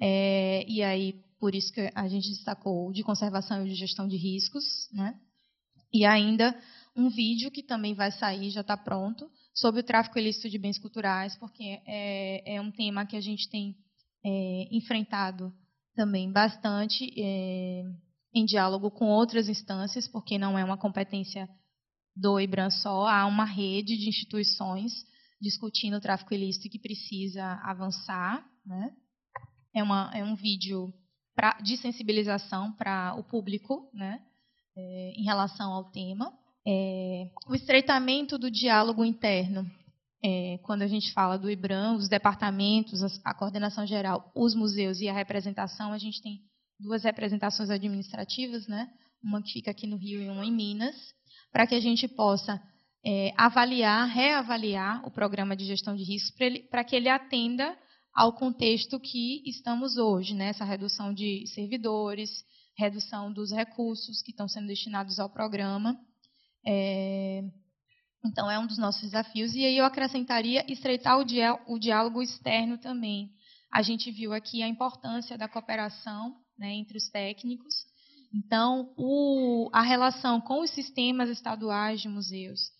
É, 0.00 0.64
e 0.68 0.82
aí, 0.82 1.14
por 1.38 1.54
isso 1.54 1.72
que 1.72 1.90
a 1.94 2.08
gente 2.08 2.28
destacou 2.28 2.92
de 2.92 3.02
conservação 3.02 3.64
e 3.64 3.68
de 3.68 3.74
gestão 3.74 4.06
de 4.08 4.16
riscos. 4.16 4.88
Né? 4.92 5.14
E 5.92 6.04
ainda 6.04 6.58
um 6.96 7.08
vídeo 7.08 7.50
que 7.50 7.62
também 7.62 7.94
vai 7.94 8.10
sair, 8.10 8.50
já 8.50 8.62
está 8.62 8.76
pronto, 8.76 9.30
sobre 9.54 9.80
o 9.80 9.84
tráfico 9.84 10.18
ilícito 10.18 10.48
de 10.48 10.58
bens 10.58 10.78
culturais, 10.78 11.36
porque 11.36 11.80
é, 11.86 12.56
é 12.56 12.60
um 12.60 12.70
tema 12.70 13.06
que 13.06 13.16
a 13.16 13.20
gente 13.20 13.48
tem 13.48 13.76
é, 14.24 14.68
enfrentado 14.70 15.52
também 15.94 16.30
bastante 16.30 17.12
é, 17.18 17.84
em 18.38 18.44
diálogo 18.44 18.90
com 18.90 19.06
outras 19.06 19.48
instâncias, 19.48 20.06
porque 20.06 20.36
não 20.36 20.58
é 20.58 20.64
uma 20.64 20.76
competência 20.76 21.48
do 22.14 22.38
IBRAM 22.38 22.70
só, 22.70 23.06
há 23.06 23.26
uma 23.26 23.44
rede 23.44 23.96
de 23.96 24.08
instituições 24.08 24.92
discutindo 25.40 25.96
o 25.96 26.00
tráfico 26.00 26.34
ilícito 26.34 26.68
que 26.68 26.78
precisa 26.78 27.44
avançar. 27.64 28.44
Né? 28.64 28.92
É, 29.74 29.82
uma, 29.82 30.10
é 30.14 30.22
um 30.22 30.34
vídeo 30.34 30.92
pra, 31.34 31.58
de 31.62 31.76
sensibilização 31.76 32.72
para 32.72 33.14
o 33.14 33.24
público 33.24 33.90
né? 33.92 34.20
É, 34.76 35.12
em 35.16 35.24
relação 35.24 35.72
ao 35.72 35.90
tema. 35.90 36.32
É, 36.66 37.30
o 37.48 37.54
estreitamento 37.54 38.36
do 38.36 38.50
diálogo 38.50 39.04
interno 39.04 39.64
é, 40.22 40.58
quando 40.62 40.82
a 40.82 40.86
gente 40.86 41.12
fala 41.12 41.38
do 41.38 41.50
IBRAM, 41.50 41.94
os 41.94 42.08
departamentos, 42.08 43.00
a 43.24 43.32
coordenação 43.32 43.86
geral, 43.86 44.30
os 44.34 44.54
museus 44.54 45.00
e 45.00 45.08
a 45.08 45.12
representação, 45.12 45.92
a 45.92 45.98
gente 45.98 46.20
tem 46.20 46.40
duas 46.78 47.04
representações 47.04 47.70
administrativas, 47.70 48.66
né? 48.66 48.88
uma 49.22 49.42
que 49.42 49.52
fica 49.52 49.70
aqui 49.70 49.86
no 49.86 49.96
Rio 49.96 50.22
e 50.22 50.28
uma 50.28 50.44
em 50.44 50.52
Minas, 50.52 50.94
para 51.50 51.66
que 51.66 51.74
a 51.74 51.80
gente 51.80 52.06
possa 52.06 52.62
é, 53.04 53.32
avaliar, 53.36 54.06
reavaliar 54.08 55.06
o 55.06 55.10
programa 55.10 55.56
de 55.56 55.64
gestão 55.64 55.96
de 55.96 56.04
riscos 56.04 56.32
para 56.70 56.84
que 56.84 56.94
ele 56.94 57.08
atenda 57.08 57.76
ao 58.14 58.32
contexto 58.32 58.98
que 59.00 59.42
estamos 59.46 59.96
hoje, 59.96 60.34
né? 60.34 60.48
essa 60.48 60.64
redução 60.64 61.12
de 61.12 61.46
servidores, 61.48 62.30
redução 62.76 63.32
dos 63.32 63.52
recursos 63.52 64.22
que 64.22 64.30
estão 64.30 64.48
sendo 64.48 64.66
destinados 64.66 65.18
ao 65.18 65.30
programa. 65.30 65.98
É, 66.64 67.42
então, 68.24 68.50
é 68.50 68.58
um 68.58 68.66
dos 68.66 68.78
nossos 68.78 69.02
desafios. 69.02 69.54
E 69.54 69.64
aí 69.64 69.76
eu 69.78 69.84
acrescentaria 69.84 70.64
estreitar 70.70 71.18
o 71.18 71.78
diálogo 71.78 72.22
externo 72.22 72.76
também. 72.78 73.30
A 73.72 73.82
gente 73.82 74.10
viu 74.10 74.32
aqui 74.32 74.62
a 74.62 74.68
importância 74.68 75.38
da 75.38 75.48
cooperação 75.48 76.34
né, 76.58 76.72
entre 76.74 76.96
os 76.96 77.08
técnicos. 77.08 77.74
Então, 78.34 78.92
o, 78.96 79.70
a 79.72 79.82
relação 79.82 80.40
com 80.40 80.60
os 80.60 80.70
sistemas 80.70 81.30
estaduais 81.30 82.00
de 82.00 82.08
museus 82.08 82.70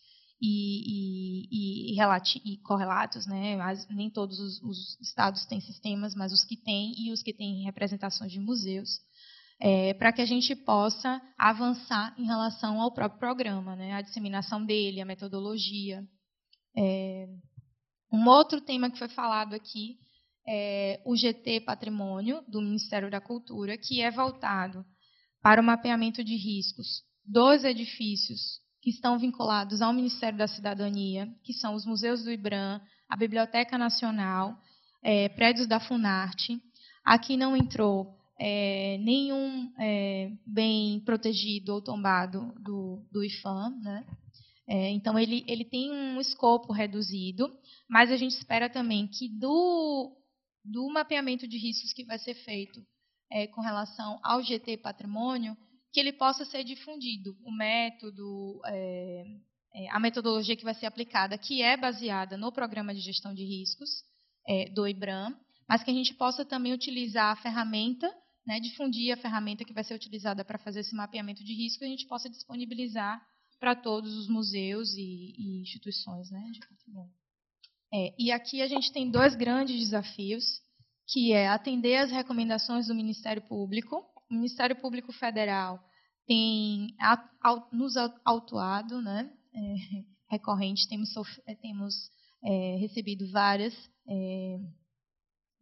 e, 0.40 1.46
e, 1.50 1.94
e, 1.94 2.52
e 2.52 2.56
correlatos, 2.58 3.26
né, 3.26 3.56
mas 3.56 3.86
nem 3.88 4.10
todos 4.10 4.38
os, 4.38 4.62
os 4.62 5.00
estados 5.00 5.46
têm 5.46 5.60
sistemas, 5.60 6.14
mas 6.14 6.32
os 6.32 6.44
que 6.44 6.56
têm 6.56 6.92
e 6.98 7.12
os 7.12 7.22
que 7.22 7.32
têm 7.32 7.64
representações 7.64 8.30
de 8.30 8.38
museus, 8.38 9.00
é, 9.58 9.94
para 9.94 10.12
que 10.12 10.20
a 10.20 10.26
gente 10.26 10.54
possa 10.54 11.22
avançar 11.38 12.14
em 12.18 12.26
relação 12.26 12.80
ao 12.80 12.92
próprio 12.92 13.18
programa, 13.18 13.74
né, 13.74 13.94
a 13.94 14.02
disseminação 14.02 14.64
dele, 14.64 15.00
a 15.00 15.06
metodologia. 15.06 16.06
É, 16.76 17.26
um 18.12 18.28
outro 18.28 18.60
tema 18.60 18.90
que 18.90 18.98
foi 18.98 19.08
falado 19.08 19.54
aqui 19.54 19.98
é 20.48 21.00
o 21.04 21.16
GT 21.16 21.60
Patrimônio, 21.60 22.42
do 22.46 22.60
Ministério 22.60 23.10
da 23.10 23.20
Cultura, 23.20 23.76
que 23.76 24.00
é 24.00 24.10
voltado 24.10 24.84
para 25.42 25.60
o 25.60 25.64
mapeamento 25.64 26.22
de 26.22 26.36
riscos 26.36 27.02
dos 27.24 27.64
edifícios 27.64 28.60
que 28.80 28.90
estão 28.90 29.18
vinculados 29.18 29.82
ao 29.82 29.92
Ministério 29.92 30.38
da 30.38 30.46
Cidadania, 30.46 31.28
que 31.42 31.52
são 31.52 31.74
os 31.74 31.84
museus 31.84 32.22
do 32.22 32.30
IBRAM, 32.30 32.80
a 33.08 33.16
Biblioteca 33.16 33.76
Nacional, 33.76 34.56
é, 35.02 35.28
prédios 35.28 35.66
da 35.66 35.80
Funarte. 35.80 36.60
Aqui 37.04 37.36
não 37.36 37.56
entrou 37.56 38.16
é, 38.38 38.98
nenhum 38.98 39.72
é, 39.78 40.30
bem 40.46 41.00
protegido 41.00 41.74
ou 41.74 41.82
tombado 41.82 42.52
do, 42.60 43.04
do 43.10 43.24
IFAM. 43.24 43.70
Né? 43.80 44.04
É, 44.68 44.90
então, 44.90 45.18
ele, 45.18 45.44
ele 45.48 45.64
tem 45.64 45.90
um 45.90 46.20
escopo 46.20 46.72
reduzido, 46.72 47.50
mas 47.88 48.10
a 48.10 48.16
gente 48.16 48.36
espera 48.36 48.68
também 48.68 49.06
que 49.06 49.28
do, 49.28 50.16
do 50.66 50.88
mapeamento 50.88 51.46
de 51.46 51.56
riscos 51.56 51.92
que 51.92 52.04
vai 52.04 52.18
ser 52.18 52.34
feito 52.34 52.80
é, 53.30 53.46
com 53.46 53.60
relação 53.60 54.18
ao 54.22 54.42
GT 54.42 54.78
Patrimônio, 54.78 55.56
que 55.92 56.00
ele 56.00 56.12
possa 56.12 56.44
ser 56.44 56.64
difundido. 56.64 57.36
O 57.44 57.52
método, 57.52 58.60
é, 58.66 59.24
é, 59.74 59.90
a 59.90 60.00
metodologia 60.00 60.56
que 60.56 60.64
vai 60.64 60.74
ser 60.74 60.86
aplicada, 60.86 61.38
que 61.38 61.62
é 61.62 61.76
baseada 61.76 62.36
no 62.36 62.52
programa 62.52 62.94
de 62.94 63.00
gestão 63.00 63.34
de 63.34 63.44
riscos 63.44 64.04
do 64.72 64.86
IBRAM, 64.86 65.36
mas 65.68 65.82
que 65.82 65.90
a 65.90 65.94
gente 65.94 66.14
possa 66.14 66.44
também 66.44 66.72
utilizar 66.72 67.32
a 67.32 67.42
ferramenta 67.42 68.08
né, 68.46 68.60
difundir 68.60 69.12
a 69.12 69.16
ferramenta 69.16 69.64
que 69.64 69.72
vai 69.72 69.82
ser 69.82 69.94
utilizada 69.94 70.44
para 70.44 70.58
fazer 70.58 70.80
esse 70.80 70.94
mapeamento 70.94 71.42
de 71.42 71.52
risco 71.52 71.82
e 71.82 71.86
a 71.86 71.90
gente 71.90 72.06
possa 72.06 72.30
disponibilizar 72.30 73.20
para 73.58 73.74
todos 73.74 74.16
os 74.16 74.28
museus 74.28 74.94
e, 74.94 75.34
e 75.36 75.60
instituições 75.62 76.30
né, 76.30 76.40
de 76.52 76.60
patrimônio. 76.60 77.12
É, 77.92 78.14
e 78.18 78.32
aqui 78.32 78.62
a 78.62 78.66
gente 78.66 78.92
tem 78.92 79.10
dois 79.10 79.34
grandes 79.34 79.78
desafios, 79.78 80.44
que 81.08 81.32
é 81.32 81.48
atender 81.48 81.96
às 81.96 82.10
recomendações 82.10 82.88
do 82.88 82.94
Ministério 82.94 83.42
Público. 83.42 84.04
O 84.30 84.34
Ministério 84.34 84.76
Público 84.76 85.12
Federal 85.12 85.78
tem 86.26 86.88
nos 87.72 87.96
autuado, 88.24 89.00
né, 89.00 89.30
é, 89.54 89.74
recorrente, 90.34 90.88
temos, 90.88 91.10
é, 91.46 91.54
temos 91.54 91.94
é, 92.44 92.76
recebido 92.80 93.30
várias 93.30 93.72
é, 94.08 94.58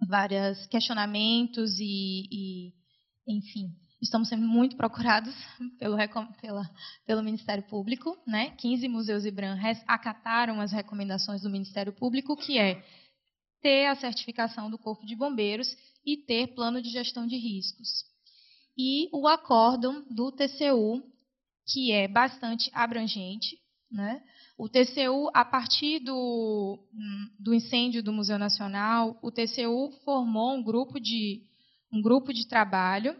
vários 0.08 0.66
questionamentos 0.66 1.78
e, 1.78 2.28
e, 2.30 2.72
enfim, 3.26 3.70
estamos 4.04 4.28
sendo 4.28 4.46
muito 4.46 4.76
procurados 4.76 5.34
pelo, 5.78 5.96
pela, 6.40 6.70
pelo 7.06 7.22
Ministério 7.22 7.64
Público. 7.64 8.16
Né? 8.26 8.50
15 8.50 8.86
museus 8.88 9.24
IBRAM 9.24 9.58
acataram 9.86 10.60
as 10.60 10.72
recomendações 10.72 11.42
do 11.42 11.50
Ministério 11.50 11.92
Público, 11.92 12.36
que 12.36 12.58
é 12.58 12.84
ter 13.60 13.86
a 13.86 13.96
certificação 13.96 14.70
do 14.70 14.78
Corpo 14.78 15.06
de 15.06 15.16
Bombeiros 15.16 15.74
e 16.04 16.18
ter 16.18 16.54
plano 16.54 16.82
de 16.82 16.90
gestão 16.90 17.26
de 17.26 17.36
riscos. 17.36 18.04
E 18.76 19.08
o 19.12 19.26
acórdão 19.26 20.04
do 20.10 20.30
TCU, 20.30 21.02
que 21.66 21.92
é 21.92 22.06
bastante 22.06 22.70
abrangente, 22.74 23.58
né? 23.90 24.22
O 24.58 24.68
TCU, 24.68 25.30
a 25.32 25.44
partir 25.44 25.98
do, 26.00 26.78
do 27.40 27.54
incêndio 27.54 28.02
do 28.02 28.12
Museu 28.12 28.38
Nacional, 28.38 29.18
o 29.22 29.32
TCU 29.32 29.90
formou 30.04 30.54
um 30.54 30.62
grupo 30.62 31.00
de, 31.00 31.42
um 31.92 32.00
grupo 32.00 32.32
de 32.32 32.46
trabalho 32.46 33.16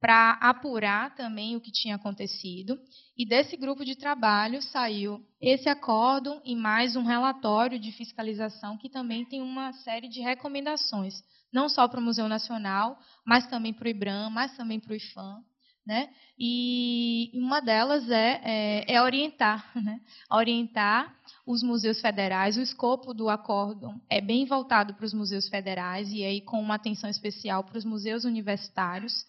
para 0.00 0.32
apurar 0.40 1.14
também 1.14 1.56
o 1.56 1.60
que 1.60 1.72
tinha 1.72 1.96
acontecido. 1.96 2.78
E 3.16 3.26
desse 3.26 3.56
grupo 3.56 3.84
de 3.84 3.96
trabalho 3.96 4.62
saiu 4.62 5.20
esse 5.40 5.68
acórdão 5.68 6.40
e 6.44 6.54
mais 6.54 6.94
um 6.94 7.02
relatório 7.02 7.78
de 7.78 7.90
fiscalização 7.92 8.78
que 8.78 8.88
também 8.88 9.24
tem 9.24 9.42
uma 9.42 9.72
série 9.72 10.08
de 10.08 10.20
recomendações, 10.20 11.22
não 11.52 11.68
só 11.68 11.88
para 11.88 12.00
o 12.00 12.02
Museu 12.02 12.28
Nacional, 12.28 12.98
mas 13.26 13.46
também 13.48 13.72
para 13.72 13.86
o 13.86 13.88
IBRAM, 13.88 14.30
mas 14.30 14.56
também 14.56 14.78
para 14.78 14.92
o 14.92 14.96
IFAM. 14.96 15.42
Né? 15.84 16.10
E 16.38 17.30
uma 17.32 17.60
delas 17.60 18.10
é, 18.10 18.42
é, 18.44 18.94
é 18.94 19.02
orientar, 19.02 19.72
né? 19.74 19.98
orientar 20.30 21.16
os 21.46 21.62
museus 21.62 21.98
federais. 21.98 22.58
O 22.58 22.60
escopo 22.60 23.14
do 23.14 23.30
acórdão 23.30 23.98
é 24.10 24.20
bem 24.20 24.44
voltado 24.44 24.92
para 24.92 25.06
os 25.06 25.14
museus 25.14 25.48
federais 25.48 26.12
e 26.12 26.22
aí 26.22 26.42
com 26.42 26.60
uma 26.60 26.74
atenção 26.74 27.08
especial 27.08 27.64
para 27.64 27.78
os 27.78 27.86
museus 27.86 28.24
universitários. 28.24 29.24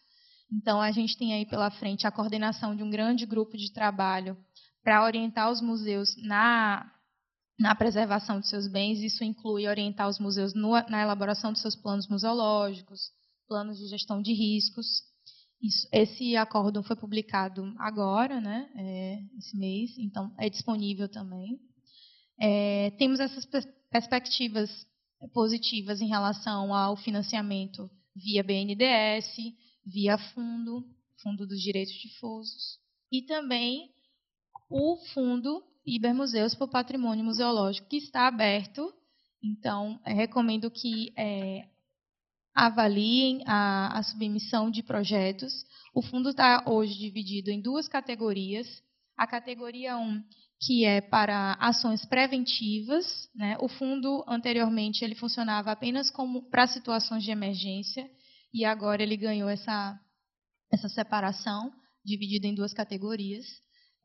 Então, 0.52 0.82
a 0.82 0.92
gente 0.92 1.18
tem 1.18 1.34
aí 1.34 1.46
pela 1.46 1.70
frente 1.70 2.08
a 2.08 2.12
coordenação 2.12 2.76
de 2.76 2.84
um 2.84 2.90
grande 2.90 3.26
grupo 3.26 3.56
de 3.56 3.72
trabalho 3.72 4.38
para 4.84 5.04
orientar 5.04 5.52
os 5.52 5.62
museus 5.62 6.16
na, 6.24 6.92
na 7.60 7.76
preservação 7.76 8.40
de 8.40 8.48
seus 8.48 8.68
bens. 8.68 9.00
Isso 9.00 9.24
inclui 9.24 9.68
orientar 9.68 10.10
os 10.10 10.20
museus 10.20 10.54
no, 10.54 10.72
na 10.90 11.02
elaboração 11.02 11.52
dos 11.52 11.62
seus 11.62 11.76
planos 11.76 12.08
museológicos, 12.08 13.12
planos 13.48 13.78
de 13.78 13.88
gestão 13.88 14.22
de 14.22 14.34
riscos. 14.34 15.04
Isso, 15.62 15.88
esse 15.92 16.38
acórdão 16.38 16.82
foi 16.82 16.96
publicado 16.96 17.74
agora, 17.78 18.40
né, 18.40 18.70
é, 18.76 19.20
esse 19.38 19.58
mês, 19.58 19.92
então 19.98 20.34
é 20.38 20.50
disponível 20.50 21.10
também. 21.10 21.60
É, 22.40 22.92
temos 22.92 23.20
essas 23.20 23.46
perspectivas 23.92 24.88
positivas 25.34 26.00
em 26.00 26.08
relação 26.08 26.74
ao 26.74 26.96
financiamento 26.96 27.90
via 28.16 28.42
BNDES, 28.42 29.36
via 29.90 30.18
fundo, 30.18 30.86
Fundo 31.22 31.46
dos 31.46 31.62
Direitos 31.62 31.94
Difusos, 31.96 32.80
e 33.12 33.22
também 33.24 33.92
o 34.70 34.96
Fundo 35.14 35.64
Ibermuseus 35.86 36.54
para 36.54 36.66
o 36.66 36.70
Patrimônio 36.70 37.26
Museológico, 37.26 37.90
que 37.90 37.98
está 37.98 38.28
aberto. 38.28 38.94
Então, 39.44 40.00
recomendo 40.06 40.70
que 40.70 41.12
é, 41.18 41.68
avaliem 42.54 43.42
a, 43.46 43.98
a 43.98 44.04
submissão 44.04 44.70
de 44.70 44.84
projetos. 44.84 45.66
O 45.94 46.02
fundo 46.02 46.30
está 46.30 46.64
hoje 46.68 46.98
dividido 46.98 47.50
em 47.50 47.62
duas 47.62 47.88
categorias. 47.88 48.68
A 49.18 49.26
categoria 49.26 49.98
1, 49.98 50.24
que 50.62 50.86
é 50.86 51.02
para 51.02 51.54
ações 51.54 52.06
preventivas. 52.06 53.30
Né? 53.34 53.58
O 53.60 53.68
fundo, 53.68 54.24
anteriormente, 54.28 55.04
ele 55.04 55.16
funcionava 55.16 55.72
apenas 55.72 56.10
como 56.12 56.44
para 56.50 56.68
situações 56.68 57.24
de 57.24 57.32
emergência 57.32 58.10
e 58.54 58.66
agora 58.66 59.04
ele 59.04 59.18
ganhou 59.18 59.50
essa, 59.50 60.00
essa 60.72 60.90
separação, 60.90 61.72
dividida 62.04 62.48
em 62.48 62.56
duas 62.56 62.74
categorias. 62.74 63.46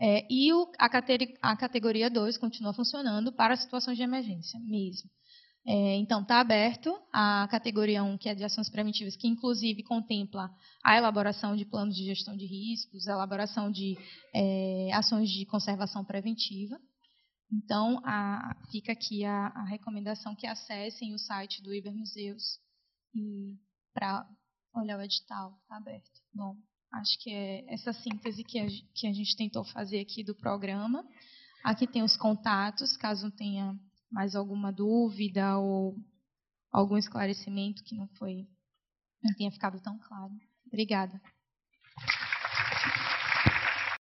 É, 0.01 0.27
e 0.31 0.53
o, 0.53 0.71
a, 0.79 0.89
cateri, 0.89 1.35
a 1.41 1.57
categoria 1.57 2.11
2 2.11 2.37
continua 2.37 2.75
funcionando 2.75 3.33
para 3.33 3.57
situações 3.57 3.97
de 3.97 4.03
emergência 4.03 4.59
mesmo. 4.61 5.09
É, 5.67 5.97
então, 5.97 6.21
está 6.21 6.41
aberto 6.41 6.95
a 7.11 7.49
categoria 7.51 8.05
1, 8.05 8.19
que 8.19 8.29
é 8.29 8.35
de 8.35 8.45
ações 8.45 8.69
preventivas, 8.69 9.17
que 9.17 9.27
inclusive 9.27 9.83
contempla 9.83 10.51
a 10.85 10.97
elaboração 10.97 11.57
de 11.57 11.65
planos 11.65 11.97
de 11.97 12.05
gestão 12.05 12.37
de 12.37 12.45
riscos, 12.45 13.09
a 13.09 13.13
elaboração 13.13 13.71
de 13.71 13.97
é, 14.35 14.91
ações 14.93 15.31
de 15.31 15.47
conservação 15.47 16.05
preventiva. 16.05 16.79
Então, 17.51 17.99
a, 18.05 18.55
fica 18.71 18.93
aqui 18.93 19.25
a, 19.25 19.47
a, 19.47 19.65
recomendação 19.65 20.35
que 20.35 20.47
acessem 20.47 21.15
o 21.15 21.19
site 21.19 21.63
do 21.63 21.73
Ibermuseus 21.73 22.59
e 23.15 23.55
para 23.95 24.29
olhar 24.75 24.99
o 24.99 25.03
edital, 25.03 25.57
está 25.63 25.77
aberto. 25.77 26.21
Bom, 26.35 26.57
acho 26.93 27.19
que 27.21 27.31
é 27.31 27.73
essa 27.73 27.93
síntese 27.93 28.43
que 28.45 28.59
a, 28.59 28.67
que 28.95 29.07
a 29.07 29.13
gente 29.13 29.37
tentou 29.37 29.65
fazer 29.65 30.01
aqui 30.01 30.25
do 30.25 30.35
programa. 30.35 31.07
Aqui 31.63 31.87
tem 31.87 32.03
os 32.03 32.17
contatos, 32.17 32.97
caso 32.97 33.31
tenha 33.31 33.75
mais 34.11 34.35
alguma 34.35 34.71
dúvida 34.71 35.57
ou 35.59 35.97
algum 36.71 36.99
esclarecimento 36.99 37.83
que 37.85 37.95
não 37.95 38.09
foi, 38.19 38.47
não 39.23 39.33
tenha 39.35 39.51
ficado 39.51 39.81
tão 39.81 39.99
claro. 39.99 40.33
Obrigada. 40.67 41.21